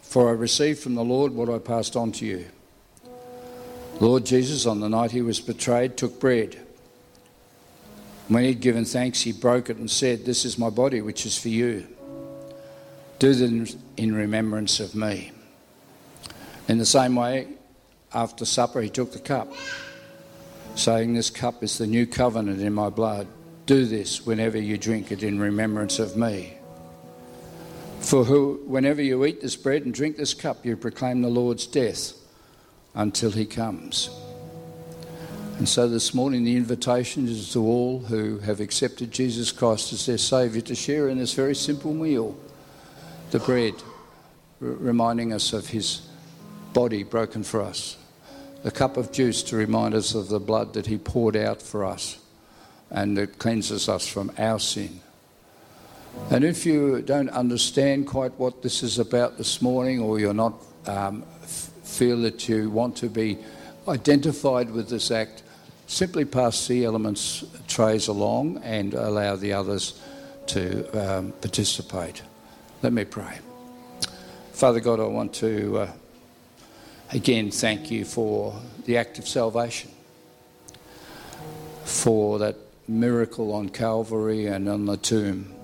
For 0.00 0.28
I 0.28 0.32
received 0.34 0.78
from 0.78 0.94
the 0.94 1.02
Lord 1.02 1.32
what 1.32 1.50
I 1.50 1.58
passed 1.58 1.96
on 1.96 2.12
to 2.12 2.24
you. 2.24 2.46
Lord 3.98 4.24
Jesus, 4.24 4.64
on 4.64 4.78
the 4.78 4.88
night 4.88 5.10
he 5.10 5.22
was 5.22 5.40
betrayed, 5.40 5.96
took 5.96 6.20
bread. 6.20 6.56
When 8.28 8.44
he'd 8.44 8.60
given 8.60 8.84
thanks, 8.84 9.22
he 9.22 9.32
broke 9.32 9.68
it 9.68 9.78
and 9.78 9.90
said, 9.90 10.24
This 10.24 10.44
is 10.44 10.56
my 10.56 10.70
body, 10.70 11.00
which 11.00 11.26
is 11.26 11.36
for 11.36 11.48
you. 11.48 11.88
Do 13.18 13.34
this 13.34 13.76
in 13.96 14.14
remembrance 14.14 14.78
of 14.78 14.94
me. 14.94 15.32
In 16.68 16.78
the 16.78 16.86
same 16.86 17.16
way, 17.16 17.48
after 18.14 18.44
supper, 18.44 18.80
he 18.82 18.88
took 18.88 19.12
the 19.12 19.18
cup, 19.18 19.52
saying, 20.74 21.14
This 21.14 21.30
cup 21.30 21.62
is 21.62 21.78
the 21.78 21.86
new 21.86 22.06
covenant 22.06 22.60
in 22.60 22.72
my 22.72 22.90
blood. 22.90 23.26
Do 23.66 23.84
this 23.86 24.26
whenever 24.26 24.58
you 24.58 24.76
drink 24.78 25.12
it 25.12 25.22
in 25.22 25.38
remembrance 25.38 25.98
of 25.98 26.16
me. 26.16 26.54
For 28.00 28.24
who, 28.24 28.60
whenever 28.66 29.00
you 29.00 29.24
eat 29.24 29.40
this 29.40 29.54
bread 29.54 29.84
and 29.84 29.94
drink 29.94 30.16
this 30.16 30.34
cup, 30.34 30.66
you 30.66 30.76
proclaim 30.76 31.22
the 31.22 31.28
Lord's 31.28 31.66
death 31.66 32.14
until 32.94 33.30
he 33.30 33.46
comes. 33.46 34.10
And 35.58 35.68
so 35.68 35.88
this 35.88 36.12
morning, 36.12 36.42
the 36.42 36.56
invitation 36.56 37.28
is 37.28 37.52
to 37.52 37.60
all 37.60 38.00
who 38.00 38.38
have 38.38 38.58
accepted 38.58 39.12
Jesus 39.12 39.52
Christ 39.52 39.92
as 39.92 40.06
their 40.06 40.18
Saviour 40.18 40.62
to 40.62 40.74
share 40.74 41.08
in 41.08 41.18
this 41.18 41.34
very 41.34 41.54
simple 41.54 41.94
meal 41.94 42.36
the 43.30 43.38
bread, 43.38 43.74
reminding 44.58 45.32
us 45.32 45.52
of 45.52 45.68
His 45.68 46.02
body 46.72 47.02
broken 47.04 47.44
for 47.44 47.62
us, 47.62 47.96
the 48.62 48.70
cup 48.70 48.96
of 48.96 49.12
juice 49.12 49.42
to 49.44 49.56
remind 49.56 49.94
us 49.94 50.14
of 50.14 50.28
the 50.28 50.40
blood 50.40 50.74
that 50.74 50.86
He 50.86 50.98
poured 50.98 51.36
out 51.36 51.60
for 51.60 51.84
us 51.84 52.18
and 52.90 53.16
that 53.16 53.38
cleanses 53.38 53.88
us 53.88 54.06
from 54.06 54.30
our 54.38 54.58
sin. 54.58 55.00
And 56.30 56.44
if 56.44 56.66
you 56.66 57.02
don't 57.02 57.30
understand 57.30 58.06
quite 58.06 58.32
what 58.38 58.62
this 58.62 58.82
is 58.82 58.98
about 58.98 59.38
this 59.38 59.62
morning, 59.62 60.00
or 60.00 60.18
you're 60.18 60.34
not 60.34 60.54
um, 60.86 61.24
f- 61.42 61.70
feel 61.84 62.20
that 62.22 62.48
you 62.48 62.70
want 62.70 62.96
to 62.96 63.08
be 63.08 63.38
identified 63.88 64.70
with 64.70 64.88
this 64.90 65.10
act, 65.10 65.42
simply 65.86 66.24
pass 66.24 66.66
the 66.68 66.84
elements 66.84 67.44
trays 67.66 68.08
along 68.08 68.58
and 68.58 68.94
allow 68.94 69.36
the 69.36 69.52
others 69.54 70.00
to 70.46 70.86
um, 70.92 71.32
participate. 71.40 72.22
Let 72.82 72.92
me 72.92 73.04
pray. 73.04 73.38
Father 74.52 74.80
God, 74.80 75.00
I 75.00 75.04
want 75.04 75.32
to 75.34 75.78
uh, 75.78 75.92
again 77.12 77.50
thank 77.50 77.90
you 77.90 78.04
for 78.04 78.58
the 78.86 78.96
act 78.96 79.18
of 79.18 79.28
salvation, 79.28 79.90
for 81.84 82.38
that 82.38 82.56
miracle 82.88 83.52
on 83.52 83.68
Calvary 83.68 84.46
and 84.46 84.68
on 84.68 84.86
the 84.86 84.96
tomb, 84.96 85.54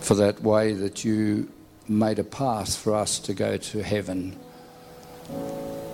for 0.00 0.14
that 0.14 0.40
way 0.42 0.72
that 0.72 1.04
you 1.04 1.50
made 1.88 2.18
a 2.18 2.24
path 2.24 2.76
for 2.76 2.94
us 2.94 3.18
to 3.18 3.34
go 3.34 3.56
to 3.56 3.82
heaven 3.82 4.38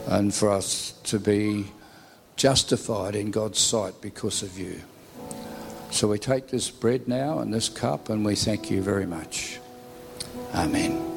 and 0.09 0.34
for 0.34 0.51
us 0.51 0.93
to 1.05 1.18
be 1.18 1.66
justified 2.37 3.16
in 3.16 3.30
God's 3.30 3.59
sight 3.59 3.95
because 4.01 4.43
of 4.43 4.59
you. 4.59 4.82
So 5.91 6.09
we 6.09 6.18
take 6.18 6.49
this 6.49 6.70
bread 6.70 7.09
now 7.09 7.39
and 7.39 7.55
this 7.55 7.68
cup 7.68 8.11
and 8.11 8.24
we 8.24 8.34
thank 8.34 8.70
you 8.70 8.82
very 8.82 9.07
much. 9.07 9.59
Amen. 10.55 11.15